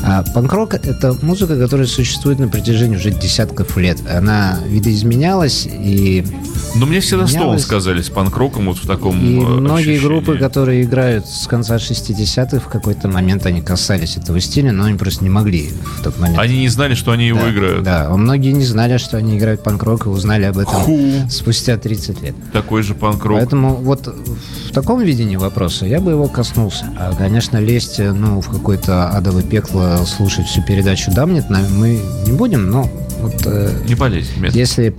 А 0.07 0.23
панк-рок— 0.23 0.75
это 0.83 1.17
музыка, 1.23 1.59
которая 1.59 1.87
существует 1.87 2.39
на 2.39 2.49
протяжении 2.49 2.97
уже 2.97 3.11
десятков 3.11 3.75
лет. 3.79 3.99
Она 4.11 4.59
видоизменялась, 4.67 5.67
и, 5.67 6.27
Но 6.75 6.85
мне 6.85 7.01
всегда 7.01 7.25
Менялось. 7.25 7.63
Стоунс 7.63 7.65
казались 7.67 8.09
панк-роком 8.11 8.67
вот 8.67 8.77
в 8.77 8.87
таком 8.87 9.19
и 9.25 9.39
э, 9.39 9.41
многие 9.41 9.95
ощущении. 9.97 9.99
группы, 10.07 10.37
которые 10.37 10.83
играют 10.83 11.27
с 11.27 11.47
конца 11.47 11.77
60-х, 11.77 12.61
в 12.61 12.69
какой-то 12.69 13.09
момент 13.09 13.47
они 13.47 13.63
касались 13.63 14.19
этого 14.19 14.41
стиля, 14.41 14.73
но 14.73 14.85
они 14.85 14.99
просто 14.99 15.25
не 15.25 15.31
могли 15.31 15.71
в 15.99 16.03
тот 16.03 16.19
момент. 16.19 16.39
Они 16.39 16.59
не 16.59 16.69
знали, 16.69 16.95
что 16.95 17.13
они 17.13 17.27
его 17.29 17.41
да, 17.41 17.51
играют. 17.51 17.83
Да, 17.85 18.07
а 18.11 18.17
многие 18.17 18.53
не 18.53 18.65
знали, 18.67 18.99
что 18.99 19.17
они 19.17 19.39
играют 19.39 19.63
панк-рок, 19.63 20.05
и 20.05 20.09
узнали 20.11 20.45
об 20.45 20.59
этом 20.59 20.75
Ху. 20.75 21.01
спустя 21.31 21.79
30 21.79 22.21
лет. 22.23 22.35
Такой 22.53 22.83
же 22.83 22.95
панк-рок. 22.95 23.39
Поэтому 23.39 23.77
вот 23.85 24.07
в 24.07 24.73
таком 24.73 25.03
видении 25.03 25.37
вопроса 25.37 25.87
я 25.87 26.01
бы 26.01 26.11
его 26.13 26.27
коснулся. 26.27 26.87
А, 26.99 27.15
конечно, 27.15 27.59
лезть 27.59 28.01
э, 28.01 28.13
ну, 28.13 28.41
в 28.41 28.49
какое-то 28.49 29.09
адовое 29.11 29.43
пекло, 29.43 29.99
слушать 30.07 30.47
всю 30.47 30.63
передачу 30.63 31.11
«Дамнет» 31.13 31.49
мы 31.51 32.01
не 32.27 32.33
будем, 32.33 32.71
но 32.71 32.89
вот 33.21 33.43
э, 33.47 33.83
Не 33.89 33.95
полезь. 33.95 34.37
Мет. 34.37 34.55
если 34.55 34.95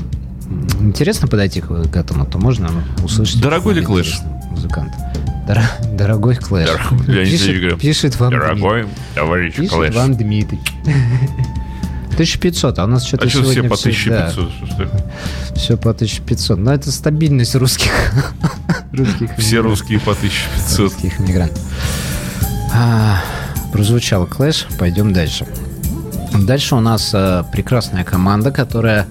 интересно 0.79 1.27
подойти 1.27 1.61
к, 1.61 1.67
к 1.67 1.95
этому, 1.95 2.25
то 2.25 2.37
можно 2.37 2.69
услышать. 3.03 3.41
Дорогой 3.41 3.73
ли 3.73 3.81
Клэш? 3.81 4.19
Музыкантов. 4.51 4.99
Дор- 5.47 5.95
дорогой 5.95 6.35
Клэш. 6.35 6.69
Леонид 7.07 7.31
пишет, 7.31 7.79
пишет 7.79 8.19
вам 8.19 8.31
Дорогой 8.31 8.85
товарищ 9.15 9.55
Дмитрий. 9.55 9.75
Clash. 9.75 9.87
Пишет 9.89 10.01
вам 10.01 10.15
Дмитрий. 10.15 10.59
1500, 12.15 12.79
а 12.79 12.83
у 12.83 12.87
нас 12.87 13.05
что-то 13.05 13.25
А 13.25 13.29
что 13.29 13.43
все 13.43 13.51
сегодня 13.53 13.69
по 13.69 13.75
всё- 13.75 14.09
да, 14.09 14.27
1500? 14.27 14.51
Что 14.55 14.65
ж 14.65 14.69
такое? 14.69 15.05
все 15.55 15.77
по 15.77 15.89
1500. 15.91 16.57
Но 16.57 16.73
это 16.73 16.91
стабильность 16.91 17.55
русских. 17.55 17.91
русских 18.91 19.29
Все 19.37 19.59
русские 19.59 19.99
по 19.99 20.13
1500. 20.13 20.79
русских 20.79 21.19
мигрантов. 21.19 21.61
А, 22.73 23.21
прозвучал 23.71 24.25
Clash, 24.25 24.67
пойдем 24.79 25.13
дальше. 25.13 25.45
Дальше 26.33 26.75
у 26.75 26.79
нас 26.81 27.11
э, 27.13 27.43
прекрасная 27.51 28.03
команда, 28.03 28.51
которая 28.51 29.07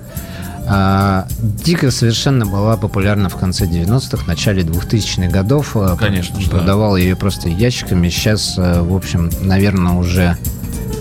а, 0.67 1.27
дико 1.41 1.91
совершенно 1.91 2.47
была 2.47 2.77
популярна 2.77 3.29
в 3.29 3.37
конце 3.37 3.67
90-х, 3.67 4.25
начале 4.27 4.63
2000-х 4.63 5.29
годов. 5.31 5.77
Э, 5.77 5.97
Конечно 5.99 6.41
же, 6.41 6.51
да. 6.51 6.97
Ее 6.97 7.17
просто 7.17 7.49
ящиками. 7.49 8.09
Сейчас, 8.09 8.55
э, 8.57 8.81
в 8.81 8.95
общем, 8.95 9.31
наверное, 9.43 9.93
уже 9.93 10.37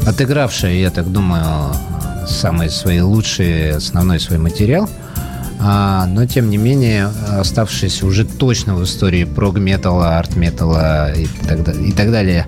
отыгравшая, 0.05 0.73
я 0.75 0.89
так 0.89 1.11
думаю, 1.11 1.73
самый 2.27 2.69
свои 2.69 3.01
лучшие, 3.01 3.75
основной 3.75 4.19
свой 4.19 4.37
материал. 4.37 4.89
А, 5.59 6.05
но, 6.07 6.25
тем 6.25 6.49
не 6.49 6.57
менее, 6.57 7.07
оставшиеся 7.39 8.05
уже 8.05 8.25
точно 8.25 8.75
в 8.75 8.83
истории 8.83 9.23
прог-металла, 9.23 10.17
арт-металла 10.17 11.13
и 11.13 11.27
так, 11.47 11.75
и 11.75 11.91
далее, 11.93 12.47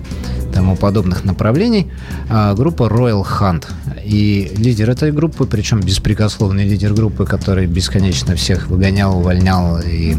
тому 0.52 0.76
подобных 0.76 1.24
направлений, 1.24 1.90
а, 2.28 2.54
группа 2.54 2.84
Royal 2.84 3.24
Hunt. 3.24 3.64
И 4.06 4.52
лидер 4.56 4.88
этой 4.88 5.10
группы, 5.10 5.46
причем 5.46 5.80
беспрекословный 5.80 6.64
лидер 6.64 6.94
группы, 6.94 7.26
который 7.26 7.66
бесконечно 7.66 8.36
всех 8.36 8.68
выгонял, 8.68 9.18
увольнял 9.18 9.78
и 9.80 10.16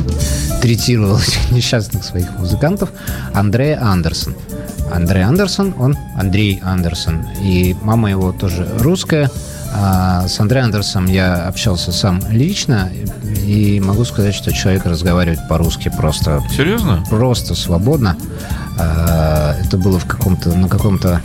третировал 0.61 1.19
несчастных 1.51 2.03
своих 2.03 2.37
музыкантов, 2.37 2.89
Андрея 3.33 3.81
Андерсон. 3.81 4.35
Андрей 4.91 5.23
Андерсон, 5.23 5.73
он 5.79 5.97
Андрей 6.17 6.59
Андерсон. 6.63 7.25
И 7.41 7.75
мама 7.81 8.09
его 8.09 8.33
тоже 8.33 8.67
русская. 8.79 9.29
А 9.73 10.27
с 10.27 10.39
Андреем 10.39 10.65
Андерсом 10.65 11.05
я 11.05 11.47
общался 11.47 11.91
сам 11.91 12.21
лично. 12.29 12.89
И 13.45 13.79
могу 13.79 14.03
сказать, 14.05 14.33
что 14.35 14.51
человек 14.51 14.85
разговаривает 14.85 15.47
по-русски 15.47 15.91
просто, 15.95 16.43
Серьезно? 16.55 17.03
просто 17.09 17.55
свободно. 17.55 18.17
А, 18.79 19.55
Это 19.65 19.77
было 19.77 19.99
в 19.99 20.05
каком-то, 20.05 20.49
на 20.57 20.67
каком-то 20.67 21.21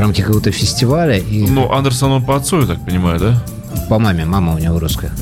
в 0.00 0.02
рамке 0.02 0.22
какого-то 0.22 0.50
фестиваля. 0.50 1.18
И 1.18 1.46
Ну, 1.46 1.70
Андерсон 1.70 2.12
он 2.12 2.24
по 2.24 2.34
отцу, 2.34 2.62
я 2.62 2.66
так 2.66 2.82
понимаю, 2.86 3.20
да? 3.20 3.44
по 3.90 3.98
маме, 3.98 4.24
мама 4.24 4.54
у 4.54 4.58
него 4.58 4.78
русская. 4.78 5.12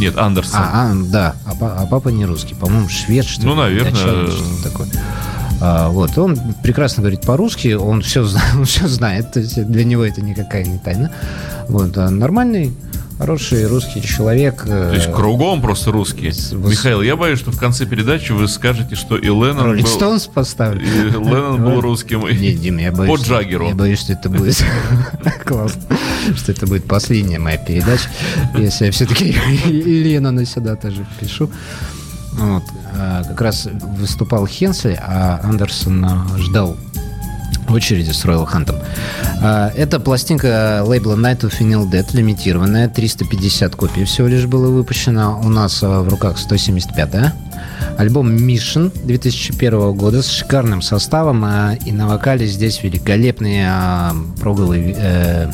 Нет, 0.00 0.16
Андерсон. 0.16 0.58
А, 0.58 0.90
а, 0.90 0.94
да, 0.94 1.34
а, 1.44 1.82
а 1.82 1.86
папа 1.86 2.08
не 2.08 2.24
русский, 2.24 2.54
по-моему, 2.54 2.88
швед, 2.88 3.26
что 3.26 3.42
ли. 3.42 3.48
Ну, 3.48 3.54
наверное. 3.54 3.92
датчанин, 3.92 4.30
что-то 4.30 4.70
такое. 4.70 4.88
А, 5.60 5.90
вот, 5.90 6.16
он 6.16 6.38
прекрасно 6.62 7.02
говорит 7.02 7.20
по-русски, 7.20 7.74
он 7.74 8.00
все, 8.00 8.26
он 8.56 8.64
все 8.64 8.88
знает, 8.88 9.32
то 9.32 9.40
есть 9.40 9.66
для 9.66 9.84
него 9.84 10.02
это 10.02 10.22
никакая 10.22 10.64
не 10.64 10.78
тайна. 10.78 11.10
Вот, 11.68 11.98
а 11.98 12.08
нормальный, 12.08 12.72
хороший 13.22 13.66
русский 13.66 14.02
человек. 14.02 14.62
То 14.64 14.92
есть 14.92 15.12
кругом 15.12 15.60
просто 15.62 15.92
русские. 15.92 16.32
С- 16.32 16.52
Михаил, 16.52 17.02
я 17.02 17.16
боюсь, 17.16 17.38
что 17.38 17.50
в 17.52 17.58
конце 17.58 17.86
передачи 17.86 18.32
вы 18.32 18.48
скажете, 18.48 18.96
что 18.96 19.16
и 19.16 19.26
Леннон 19.26 19.60
Роллинг 19.66 19.86
был... 19.86 19.94
Стоунс 19.94 20.26
поставлю. 20.26 20.82
И 20.82 21.10
Леннон 21.10 21.62
был 21.62 21.80
русским. 21.80 22.26
Не, 22.28 22.52
Дим, 22.52 22.78
я 22.78 22.90
боюсь, 22.92 23.20
По 23.20 23.24
Джаггеру. 23.24 23.68
я 23.68 23.74
боюсь, 23.74 24.00
что 24.00 24.12
это 24.12 24.28
будет 24.28 24.62
классно, 25.44 25.82
что 26.36 26.52
это 26.52 26.66
будет 26.66 26.84
последняя 26.84 27.38
моя 27.38 27.58
передача, 27.58 28.08
если 28.58 28.86
я 28.86 28.92
все-таки 28.92 29.36
и 29.66 29.72
Леннона 30.02 30.44
сюда 30.44 30.76
тоже 30.76 31.06
пишу. 31.20 31.48
Вот. 32.32 32.62
а, 32.96 33.22
Как 33.24 33.40
раз 33.40 33.68
выступал 33.98 34.46
Хенсли, 34.46 34.98
а 35.00 35.40
Андерсон 35.44 36.06
ждал 36.38 36.76
очереди 37.72 38.10
с 38.10 38.24
Royal 38.24 38.46
Хантом. 38.46 38.76
Это 39.42 39.98
пластинка 40.00 40.82
лейбла 40.86 41.14
Night 41.14 41.40
of 41.40 41.58
Vinyl 41.58 41.90
Dead, 41.90 42.06
лимитированная, 42.12 42.88
350 42.88 43.74
копий 43.76 44.04
всего 44.04 44.28
лишь 44.28 44.46
было 44.46 44.68
выпущено. 44.70 45.40
У 45.42 45.48
нас 45.48 45.82
а, 45.82 46.02
в 46.02 46.08
руках 46.08 46.36
175-я. 46.36 47.32
Альбом 47.98 48.34
Mission 48.36 48.90
2001 49.04 49.92
года 49.92 50.22
с 50.22 50.28
шикарным 50.28 50.82
составом. 50.82 51.44
а, 51.44 51.74
И 51.84 51.92
на 51.92 52.06
вокале 52.08 52.46
здесь 52.46 52.82
великолепный 52.82 53.62
а, 53.66 54.14
проговый 54.40 54.94
э, 54.96 55.50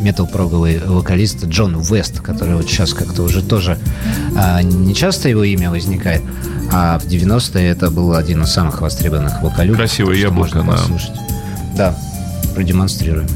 метал-проговый 0.00 0.80
вокалист 0.84 1.44
Джон 1.46 1.80
Вест, 1.80 2.20
который 2.20 2.56
вот 2.56 2.66
сейчас 2.66 2.94
как-то 2.94 3.22
уже 3.22 3.42
тоже 3.42 3.78
а, 4.36 4.62
не 4.62 4.94
часто 4.94 5.28
его 5.28 5.44
имя 5.44 5.70
возникает, 5.70 6.22
а 6.72 6.98
в 6.98 7.06
90-е 7.06 7.68
это 7.68 7.90
был 7.90 8.14
один 8.14 8.42
из 8.42 8.50
самых 8.52 8.80
востребованных 8.80 9.42
вокалюг. 9.42 9.76
Красивое 9.76 10.14
что 10.14 10.22
яблоко 10.26 10.58
можно 10.58 10.72
на- 10.72 10.78
послушать. 10.78 11.12
Да, 11.76 11.94
продемонстрируем. 12.54 13.28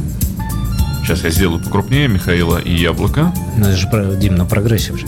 Сейчас 1.05 1.23
я 1.25 1.31
сделаю 1.31 1.61
покрупнее 1.63 2.09
Михаила 2.09 2.59
и 2.59 2.75
яблоко. 2.75 3.33
Ну, 3.57 3.67
это 3.67 3.77
же, 3.77 3.89
про- 3.89 4.15
Дим, 4.15 4.37
на 4.37 4.45
прогрессив 4.47 4.99
же. 4.99 5.07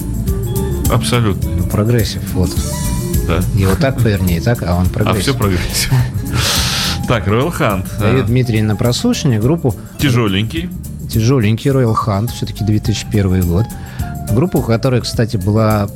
Абсолютно. 0.92 1.50
Ну, 1.50 1.64
прогрессив, 1.64 2.22
вот. 2.34 2.50
Да. 3.26 3.40
Его 3.58 3.74
так 3.74 3.96
поверни, 4.00 4.36
и 4.36 4.40
так, 4.40 4.62
а 4.62 4.74
он 4.76 4.86
А 4.86 4.90
прогрессив. 4.90 5.22
все 5.22 5.34
прогрессив. 5.34 5.92
Так, 7.08 7.28
Royal 7.28 7.56
Hunt. 7.56 7.86
Дает 8.00 8.26
Дмитрий 8.26 8.62
на 8.62 8.74
прослушивание 8.74 9.38
группу 9.40 9.72
Тяжеленький. 9.98 10.68
тяжеленький 11.08 11.70
Royal 11.70 11.94
Hunt, 11.94 12.32
все-таки 12.34 12.64
2001 12.64 13.42
год. 13.42 13.64
Группу, 14.32 14.60
которая, 14.60 15.00
кстати, 15.00 15.36
была 15.36 15.88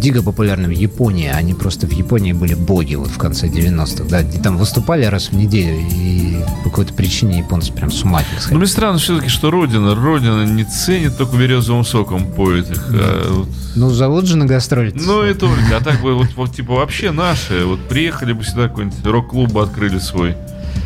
дико 0.00 0.22
популярна 0.22 0.68
в 0.68 0.72
Японии. 0.72 1.28
Они 1.28 1.54
просто 1.54 1.86
в 1.86 1.92
Японии 1.92 2.32
были 2.32 2.54
боги 2.54 2.94
вот 2.94 3.08
в 3.08 3.18
конце 3.18 3.46
90-х. 3.48 4.04
Да, 4.08 4.20
и 4.22 4.38
там 4.38 4.56
выступали 4.56 5.04
раз 5.04 5.28
в 5.28 5.32
неделю, 5.34 5.78
и 5.92 6.38
по 6.64 6.70
какой-то 6.70 6.94
причине 6.94 7.38
японцы 7.38 7.72
прям 7.72 7.90
с 7.92 8.02
ума 8.02 8.20
них 8.20 8.28
Но 8.34 8.40
сходили. 8.40 8.58
мне 8.58 8.66
странно 8.66 8.98
все-таки, 8.98 9.28
что 9.28 9.50
Родина, 9.50 9.94
Родина 9.94 10.44
не 10.44 10.64
ценит, 10.64 11.16
только 11.18 11.36
березовым 11.36 11.84
соком 11.84 12.26
поет 12.32 12.70
их. 12.70 12.84
а 12.90 13.32
вот- 13.32 13.48
Ну, 13.76 13.90
зовут 13.90 14.26
же 14.26 14.36
на 14.36 14.46
гастроли. 14.46 14.92
Ну 14.94 15.24
и 15.24 15.34
только. 15.34 15.76
А 15.76 15.80
так 15.80 16.00
бы 16.02 16.14
вот, 16.14 16.28
вот 16.36 16.54
типа 16.54 16.74
вообще 16.74 17.10
наши. 17.12 17.64
Вот 17.64 17.80
приехали 17.88 18.32
бы 18.32 18.42
сюда 18.44 18.68
какой-нибудь 18.68 19.04
рок-клуб 19.04 19.56
открыли 19.58 19.98
свой. 19.98 20.34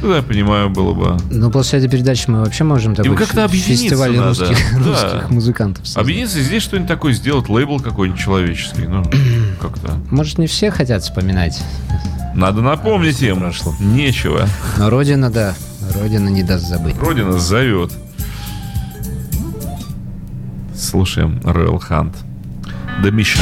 Тогда 0.04 0.18
я 0.18 0.22
понимаю, 0.22 0.68
было 0.68 0.92
бы. 0.92 1.16
Но 1.30 1.50
после 1.50 1.78
этой 1.78 1.88
передачи 1.88 2.28
мы 2.28 2.40
вообще 2.40 2.62
можем 2.62 2.94
такой 2.94 3.16
как-то 3.16 3.48
фестиваль 3.48 4.14
надо. 4.14 4.28
русских, 4.28 4.58
Да. 4.74 4.78
русских 4.84 5.30
музыкантов. 5.30 5.86
создать. 5.86 6.02
Объединиться 6.04 6.42
здесь 6.42 6.62
что-нибудь 6.62 6.88
такое 6.88 7.14
сделать, 7.14 7.48
лейбл 7.48 7.80
какой-нибудь 7.80 8.20
человеческий. 8.20 8.86
Ну, 8.86 9.02
как-то. 9.62 9.92
Может, 10.10 10.36
не 10.36 10.46
все 10.46 10.70
хотят 10.70 11.02
вспоминать, 11.04 11.58
Надо 12.34 12.60
напомнить 12.60 13.22
им. 13.22 13.38
прошло. 13.40 13.74
Нечего. 13.80 14.46
но 14.76 14.90
Родина, 14.90 15.30
да, 15.30 15.54
Родина 15.98 16.28
не 16.28 16.42
даст 16.42 16.66
забыть. 16.68 16.98
Родина 17.00 17.38
зовет. 17.38 17.90
Слушаем 20.76 21.38
Royal 21.44 21.80
Hunt. 21.88 22.12
The 23.02 23.10
Mission. 23.10 23.40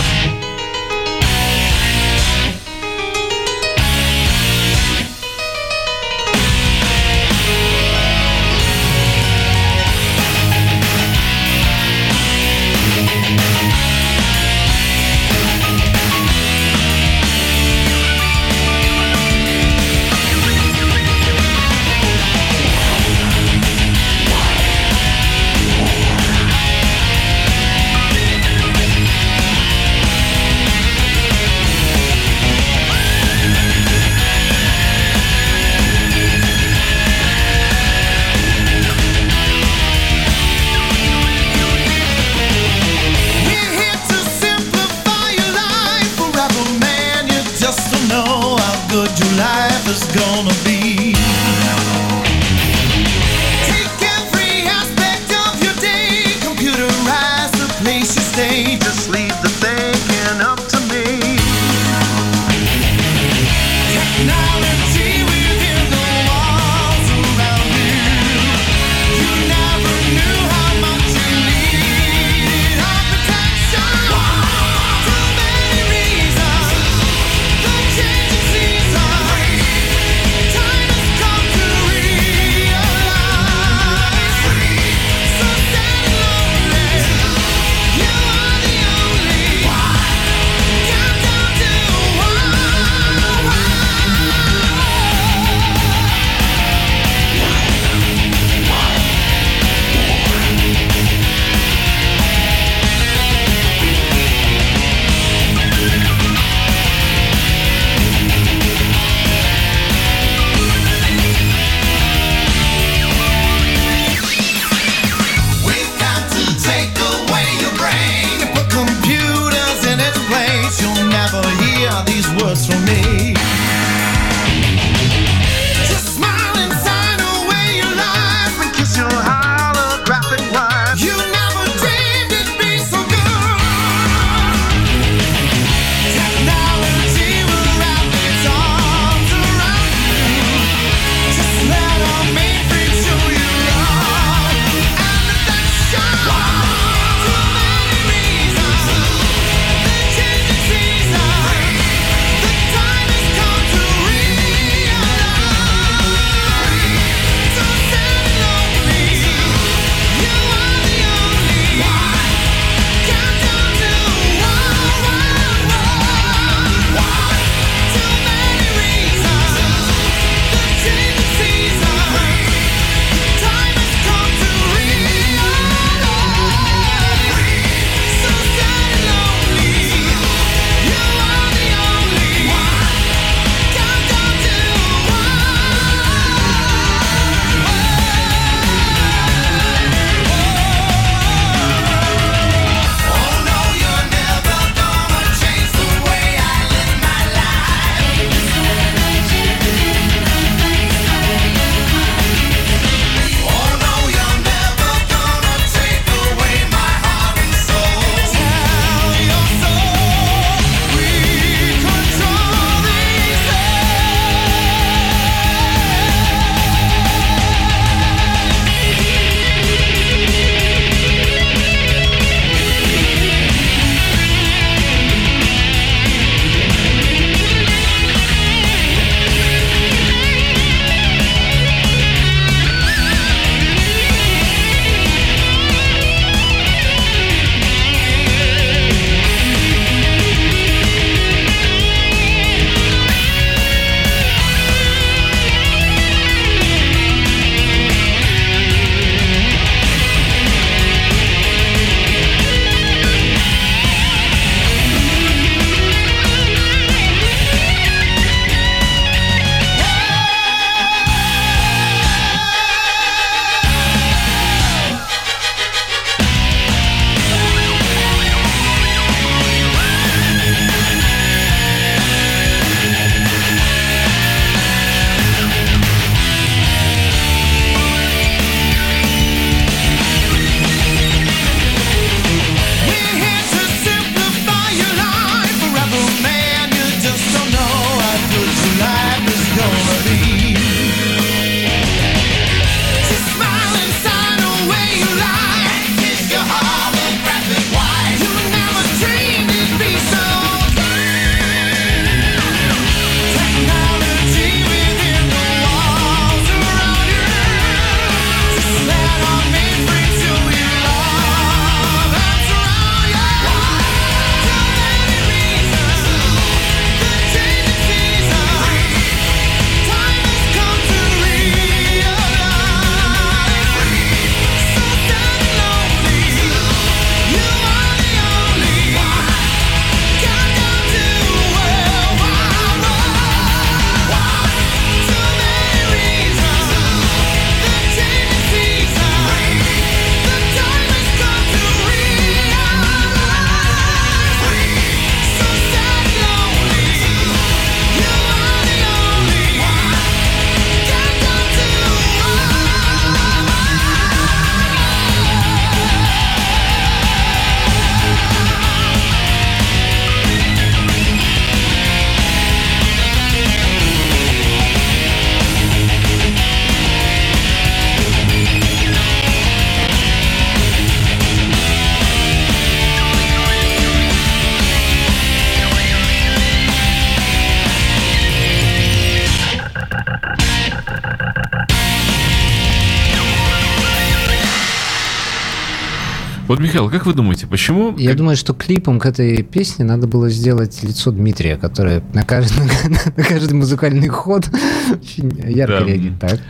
Михаил, 386.73 386.91
как 386.91 387.05
вы 387.07 387.13
думаете, 387.15 387.47
почему... 387.47 387.95
Я 387.99 388.11
как- 388.11 388.19
думаю, 388.19 388.37
что 388.37 388.55
клипом 388.55 388.99
к 388.99 389.07
этой 389.07 389.43
песне 389.43 389.85
надо 389.85 390.07
было 390.07 390.31
сделать 390.31 390.83
лицо 390.83 391.11
Дмитрия, 391.11 391.57
которое 391.57 392.03
на 392.15 392.23
каждый, 392.25 392.63
на 393.17 393.23
каждый 393.25 393.53
музыкальный 393.55 394.09
ход 394.09 394.49
очень 394.91 395.31
ярко 395.51 395.81
Да. 395.81 395.85
реагирует. 395.85 396.21
Так. 396.21 396.41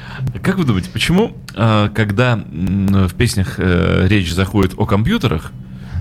Как 0.42 0.58
вы 0.58 0.64
думаете, 0.64 0.90
почему, 0.92 1.36
а, 1.56 1.88
когда 1.88 2.36
в 2.36 3.14
песнях 3.14 3.54
э, 3.58 4.06
речь 4.08 4.32
заходит 4.32 4.74
о 4.76 4.86
компьютерах, 4.86 5.50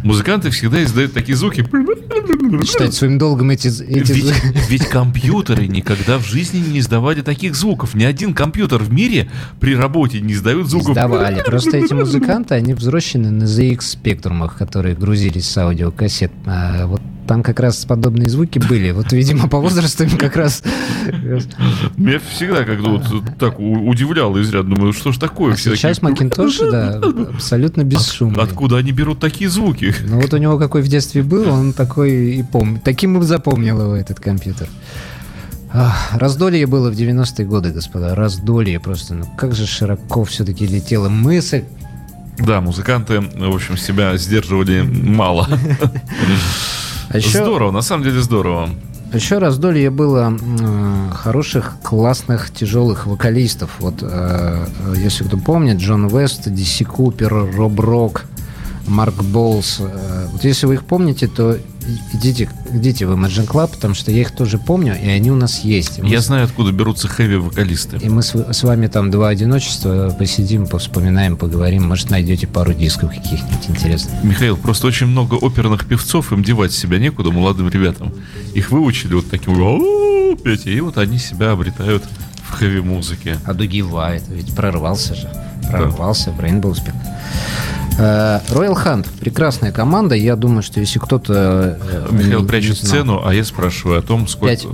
музыканты 0.04 0.50
всегда 0.52 0.84
издают 0.84 1.14
такие 1.14 1.36
звуки? 1.36 1.66
Считать 2.66 2.94
своим 2.94 3.18
долгом 3.18 3.50
эти... 3.50 3.68
эти 3.68 4.12
Ведь, 4.12 4.34
ведь 4.70 4.86
компьютеры 4.88 5.68
никогда 5.68 6.18
в 6.18 6.26
жизни 6.26 6.60
не 6.60 6.80
издавали 6.80 7.22
таких 7.22 7.56
звуков. 7.56 7.96
Ни 7.96 8.04
один 8.04 8.34
компьютер 8.34 8.82
в 8.84 8.92
мире 8.92 9.30
при 9.60 9.76
работе 9.76 10.22
не 10.22 10.34
издает 10.34 10.68
звуков. 10.68 10.92
Издавали. 10.92 11.44
Просто 11.46 11.78
эти 11.78 11.94
музыканты, 12.02 12.56
они 12.56 12.74
взрослены 12.74 13.32
на 13.32 13.44
ZX 13.44 13.82
спектрумах, 13.82 14.58
которые 14.58 14.96
грузились 14.96 15.50
с 15.50 15.58
аудиокассет. 15.58 16.32
А 16.46 16.88
вот 16.88 17.02
там 17.32 17.44
как 17.44 17.62
раз 17.62 17.86
подобные 17.86 18.30
звуки 18.30 18.60
были. 18.60 18.92
Вот, 18.92 19.14
видимо, 19.14 19.48
по 19.48 19.60
возрасту 19.60 20.04
им 20.04 20.18
как 20.18 20.36
раз... 20.36 20.64
Меня 21.96 22.20
всегда 22.20 22.66
как-то 22.66 22.90
вот 22.90 23.04
так 23.40 23.58
удивляло 23.58 24.42
изрядно. 24.42 24.76
Думаю, 24.76 24.92
что 24.92 25.14
ж 25.14 25.18
такое? 25.18 25.56
Все 25.56 25.72
А 25.72 25.76
Сейчас 25.78 26.00
такие, 26.00 26.12
Макинтоши, 26.12 26.70
да, 26.70 27.02
абсолютно 27.34 27.84
бесшумные. 27.84 28.44
Откуда 28.44 28.78
они 28.78 28.92
берут 28.92 29.20
такие 29.20 29.50
звуки? 29.50 29.96
Ну 30.06 30.20
вот 30.20 30.34
у 30.34 30.38
него 30.38 30.58
какой 30.58 30.82
в 30.82 30.90
детстве 30.90 31.24
был, 31.24 31.50
он 31.50 31.72
такой 31.74 32.41
и 32.42 32.44
помнит. 32.44 32.84
Таким 32.84 33.20
и 33.20 33.24
запомнил 33.26 33.82
его 33.82 33.96
этот 33.96 34.20
компьютер. 34.20 34.68
Ах, 35.74 36.12
раздолье 36.14 36.68
было 36.68 36.92
в 36.92 36.94
90-е 36.94 37.46
годы, 37.46 37.72
господа. 37.72 38.14
Раздолье 38.14 38.80
просто. 38.80 39.14
Ну 39.14 39.26
как 39.38 39.56
же 39.56 39.66
широко 39.66 40.24
все-таки 40.26 40.68
летела 40.68 41.08
мысль. 41.10 41.64
Да, 42.38 42.60
музыканты, 42.62 43.22
в 43.22 43.56
общем, 43.56 43.78
себя 43.78 44.18
сдерживали 44.18 44.82
мало. 44.82 45.48
А 47.10 47.20
Здорово, 47.20 47.72
на 47.72 47.82
самом 47.82 48.04
деле 48.06 48.22
здорово. 48.22 48.70
еще 49.14 49.38
раздолье 49.38 49.90
было 49.90 50.28
м, 50.28 51.10
хороших, 51.14 51.74
классных, 51.84 52.52
тяжелых 52.52 53.06
вокалистов. 53.06 53.70
Вот, 53.80 53.96
э, 54.02 54.08
э, 54.08 54.94
если 54.98 55.26
кто 55.26 55.38
помнит, 55.38 55.78
Джон 55.78 56.08
Вест, 56.08 56.50
Диси 56.50 56.86
Купер, 56.86 57.54
Роб 57.58 57.80
Рок, 57.82 58.26
Марк 58.88 59.24
Болс. 59.24 59.78
Э, 59.80 60.28
Вот 60.32 60.44
если 60.44 60.66
вы 60.66 60.76
их 60.76 60.84
помните, 60.86 61.28
то 61.28 61.58
идите, 62.14 62.50
идите 62.72 63.06
в 63.06 63.12
Imagine 63.12 63.48
Club, 63.48 63.72
потому 63.74 63.94
что 63.96 64.12
я 64.12 64.22
их 64.22 64.32
тоже 64.32 64.58
помню, 64.58 64.96
и 65.02 65.08
они 65.10 65.32
у 65.32 65.36
нас 65.36 65.62
есть. 65.64 66.00
Мы 66.00 66.08
Я 66.10 66.22
с- 66.22 66.26
знаю, 66.28 66.46
откуда 66.46 66.72
берутся 66.72 67.08
хэви-вокалисты. 67.08 67.98
И 67.98 68.10
мы 68.10 68.22
с, 68.22 68.34
с 68.36 68.64
вами 68.64 68.88
там 68.88 69.12
два 69.12 69.30
одиночества 69.30 70.16
посидим, 70.18 70.68
повспоминаем, 70.68 71.38
поговорим. 71.38 71.88
Может, 71.88 72.10
найдете 72.12 72.48
пару 72.48 72.74
дисков 72.74 73.10
каких-нибудь 73.10 73.70
интересных. 73.70 74.24
Михаил, 74.24 74.58
просто 74.58 74.88
очень 74.88 75.08
много 75.08 75.36
оперных 75.36 75.86
певцов, 75.88 76.32
им 76.32 76.44
девать 76.44 76.72
себя 76.72 76.98
некуда, 77.00 77.32
молодым 77.32 77.70
ребятам. 77.70 78.14
Их 78.54 78.72
выучили 78.72 79.14
вот 79.16 79.30
таким 79.30 79.56
петь, 80.44 80.66
и 80.66 80.80
вот 80.82 80.98
они 80.98 81.18
себя 81.18 81.52
обретают 81.52 82.04
в 82.48 82.52
хэви-музыке. 82.54 83.38
А 83.46 83.54
Дуги 83.54 83.82
Вайт, 83.82 84.24
ведь 84.30 84.54
прорвался 84.56 85.16
же. 85.16 85.30
Прорвался 85.70 86.32
в 86.32 86.40
Rainbow 86.40 86.72
Speak. 86.74 86.94
Э, 88.02 88.40
Royal 88.50 88.76
Hunt. 88.84 89.08
Прекрасная 89.20 89.72
команда. 89.72 90.16
Я 90.16 90.36
думаю, 90.36 90.64
что 90.64 90.80
если 90.80 90.98
кто-то... 90.98 91.78
э, 91.80 92.08
Михаил 92.12 92.46
прячет 92.48 92.78
сцену, 92.78 93.22
а 93.24 93.34
я 93.34 93.44
спрашиваю 93.44 94.00
о 94.00 94.02
том, 94.02 94.28
сколько... 94.28 94.56
Пять. 94.56 94.68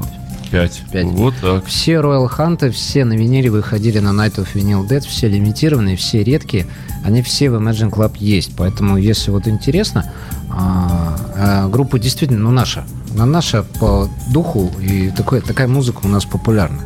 Пять. 0.49 0.81
Пять. 0.93 1.05
Вот 1.07 1.33
так. 1.41 1.65
Все 1.65 1.95
Royal 1.95 2.29
Hunt, 2.29 2.69
все 2.71 3.03
на 3.03 3.13
виниле 3.13 3.49
выходили 3.49 3.99
на 3.99 4.09
Night 4.09 4.35
of 4.35 4.47
Vinyl 4.53 4.87
Dead, 4.87 5.01
все 5.01 5.27
лимитированные, 5.27 5.97
все 5.97 6.23
редкие, 6.23 6.67
они 7.03 7.21
все 7.21 7.49
в 7.49 7.55
Imagine 7.55 7.91
Club 7.91 8.13
есть. 8.17 8.53
Поэтому, 8.55 8.95
если 8.95 9.29
вот 9.31 9.45
интересно, 9.45 10.09
а, 10.49 11.17
а, 11.35 11.67
группа 11.67 11.99
действительно, 11.99 12.39
ну, 12.39 12.51
наша. 12.51 12.85
Она 13.13 13.25
наша 13.25 13.63
по 13.63 14.09
духу, 14.31 14.71
и 14.81 15.09
такое, 15.09 15.41
такая 15.41 15.67
музыка 15.67 15.99
у 16.03 16.07
нас 16.07 16.23
популярна. 16.23 16.79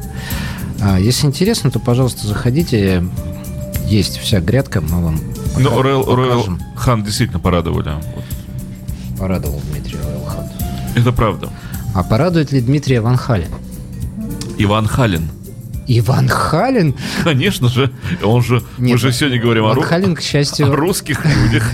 А, 0.81 0.99
если 0.99 1.27
интересно, 1.27 1.69
то, 1.69 1.79
пожалуйста, 1.79 2.25
заходите. 2.25 3.03
Есть 3.85 4.17
вся 4.17 4.39
грядка, 4.39 4.81
мы 4.81 5.03
вам 5.03 5.19
Ну, 5.57 5.69
Royal, 5.81 6.05
Royal. 6.05 6.59
Hunt 6.85 7.03
действительно 7.03 7.39
порадовали. 7.39 7.93
Порадовал 9.17 9.61
Дмитрий 9.71 9.95
Royal 9.97 10.25
Hunt. 10.27 10.51
Это 10.95 11.11
правда. 11.11 11.49
А 11.93 12.03
порадует 12.03 12.51
ли 12.51 12.61
Дмитрия 12.61 13.01
Ван 13.01 13.17
Хален? 13.17 13.49
Иван 14.57 14.87
Халин. 14.87 15.29
Иван 15.87 16.29
Хален? 16.29 16.95
Конечно 17.23 17.67
же, 17.67 17.91
он 18.23 18.41
же... 18.43 18.63
мы 18.77 18.87
Нет, 18.87 18.99
же 18.99 19.11
сегодня 19.11 19.41
говорим 19.41 19.65
о, 19.65 19.69
Ван 19.69 19.79
ру- 19.79 19.83
Хален, 19.83 20.15
к 20.15 20.21
счастью, 20.21 20.67
о 20.71 20.75
русских 20.75 21.25
людях. 21.25 21.69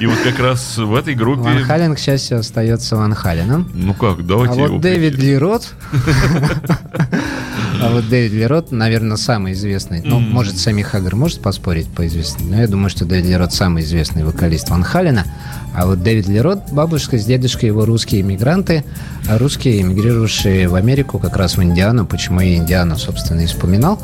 И 0.00 0.06
вот 0.06 0.18
как 0.24 0.38
раз 0.40 0.76
в 0.76 0.92
этой 0.94 1.14
группе... 1.14 1.42
Ван 1.42 1.62
Хален, 1.64 1.94
к 1.94 1.98
счастью, 1.98 2.38
остается 2.40 2.96
Ван 2.96 3.14
Халеном. 3.14 3.70
Ну 3.74 3.94
как, 3.94 4.20
А 4.20 4.22
давайте 4.22 4.62
его 4.62 4.72
вот 4.74 4.80
Дэвид 4.82 5.14
прикинем. 5.14 5.60
А 7.82 7.90
вот 7.90 8.08
Дэвид 8.08 8.32
Ли 8.32 8.46
Рот, 8.46 8.72
наверное, 8.72 9.16
самый 9.16 9.52
известный. 9.52 10.02
Ну, 10.04 10.20
может, 10.20 10.58
Сами 10.58 10.82
Хаггар 10.82 11.16
может 11.16 11.40
поспорить 11.40 11.88
по 11.88 12.06
известности, 12.06 12.44
но 12.44 12.60
я 12.60 12.68
думаю, 12.68 12.90
что 12.90 13.04
Дэвид 13.04 13.26
Ли 13.26 13.36
Рот 13.36 13.54
самый 13.54 13.82
известный 13.82 14.24
вокалист 14.24 14.68
Ван 14.68 14.82
Халена. 14.82 15.24
А 15.74 15.86
вот 15.86 16.02
Дэвид 16.02 16.28
Ли 16.28 16.40
Рот, 16.40 16.70
бабушка 16.72 17.16
с 17.16 17.24
дедушкой 17.24 17.68
его 17.68 17.84
русские 17.84 18.20
иммигранты, 18.20 18.84
а 19.28 19.38
русские, 19.38 19.80
эмигрировавшие 19.80 20.68
в 20.68 20.74
Америку, 20.74 21.18
как 21.18 21.36
раз 21.36 21.56
в 21.56 21.62
Индиану, 21.62 22.06
почему 22.06 22.40
я 22.40 22.56
Индиану, 22.56 22.96
собственно, 22.96 23.40
и 23.40 23.46
вспоминал. 23.46 24.00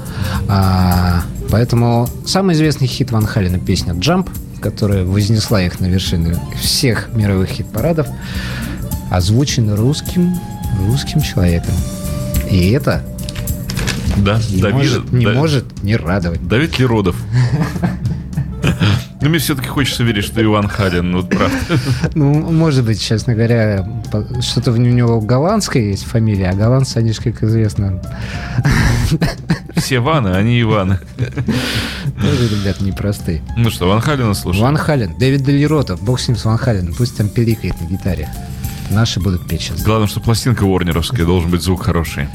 А, 0.49 1.23
поэтому 1.51 2.09
самый 2.25 2.55
известный 2.55 2.87
хит 2.87 3.11
Ван 3.11 3.27
Халена 3.27 3.59
песня 3.59 3.95
«Джамп», 3.95 4.31
которая 4.61 5.05
вознесла 5.05 5.63
их 5.63 5.81
на 5.81 5.87
вершины 5.87 6.39
всех 6.61 7.09
мировых 7.13 7.51
хит-парадов, 7.51 8.07
озвучен 9.11 9.75
русским, 9.75 10.35
русским 10.89 11.21
человеком. 11.21 11.75
И 12.51 12.71
это 12.71 13.03
Да, 14.17 14.41
не, 14.51 14.61
Давид, 14.61 14.77
может, 14.77 15.13
не 15.13 15.25
да- 15.27 15.33
может 15.33 15.83
не 15.83 15.97
радовать. 15.97 16.47
Давид 16.47 16.79
Леродов. 16.79 17.17
Ну, 19.23 19.31
мне 19.31 19.39
все-таки 19.39 19.69
хочется 19.69 20.03
верить, 20.05 20.25
что 20.25 20.43
Иван 20.45 20.69
Халин, 20.69 21.11
ну, 21.11 21.23
правда. 21.25 21.57
Ну, 22.15 22.33
может 22.53 22.85
быть, 22.85 23.01
честно 23.01 23.35
говоря, 23.35 23.89
что-то 24.41 24.73
у 24.73 24.77
него 24.77 25.21
голландское 25.21 25.83
есть 25.83 26.05
фамилия, 26.05 26.51
а 26.51 26.55
голландцы, 26.55 26.99
они 26.99 27.13
же, 27.13 27.21
как 27.23 27.43
известно, 27.43 28.01
Все 29.77 30.01
Ваны, 30.01 30.29
они 30.29 30.61
Иваны. 30.61 30.99
тоже, 31.17 32.49
ребят, 32.49 32.81
непростые. 32.81 33.43
Ну 33.57 33.71
что, 33.71 33.89
Ван 33.89 34.01
Халина 34.01 34.35
слушай. 34.35 34.61
Ван 34.61 34.77
Хален, 34.77 35.17
Дэвид 35.19 35.43
Делиротов, 35.45 36.03
бог 36.03 36.21
с 36.21 36.29
ним 36.29 36.37
с 36.37 36.45
Ван 36.45 36.59
Хален, 36.59 36.95
пусть 36.95 37.17
там 37.17 37.29
пиликает 37.29 37.81
на 37.81 37.87
гитаре. 37.87 38.29
Наши 38.91 39.19
будут 39.21 39.49
петь 39.49 39.63
сейчас. 39.63 39.83
Главное, 39.83 40.09
что 40.09 40.21
пластинка 40.21 40.65
Уорнеровская, 40.65 41.27
должен 41.27 41.51
быть 41.51 41.63
звук 41.63 41.83
хороший. 41.83 42.29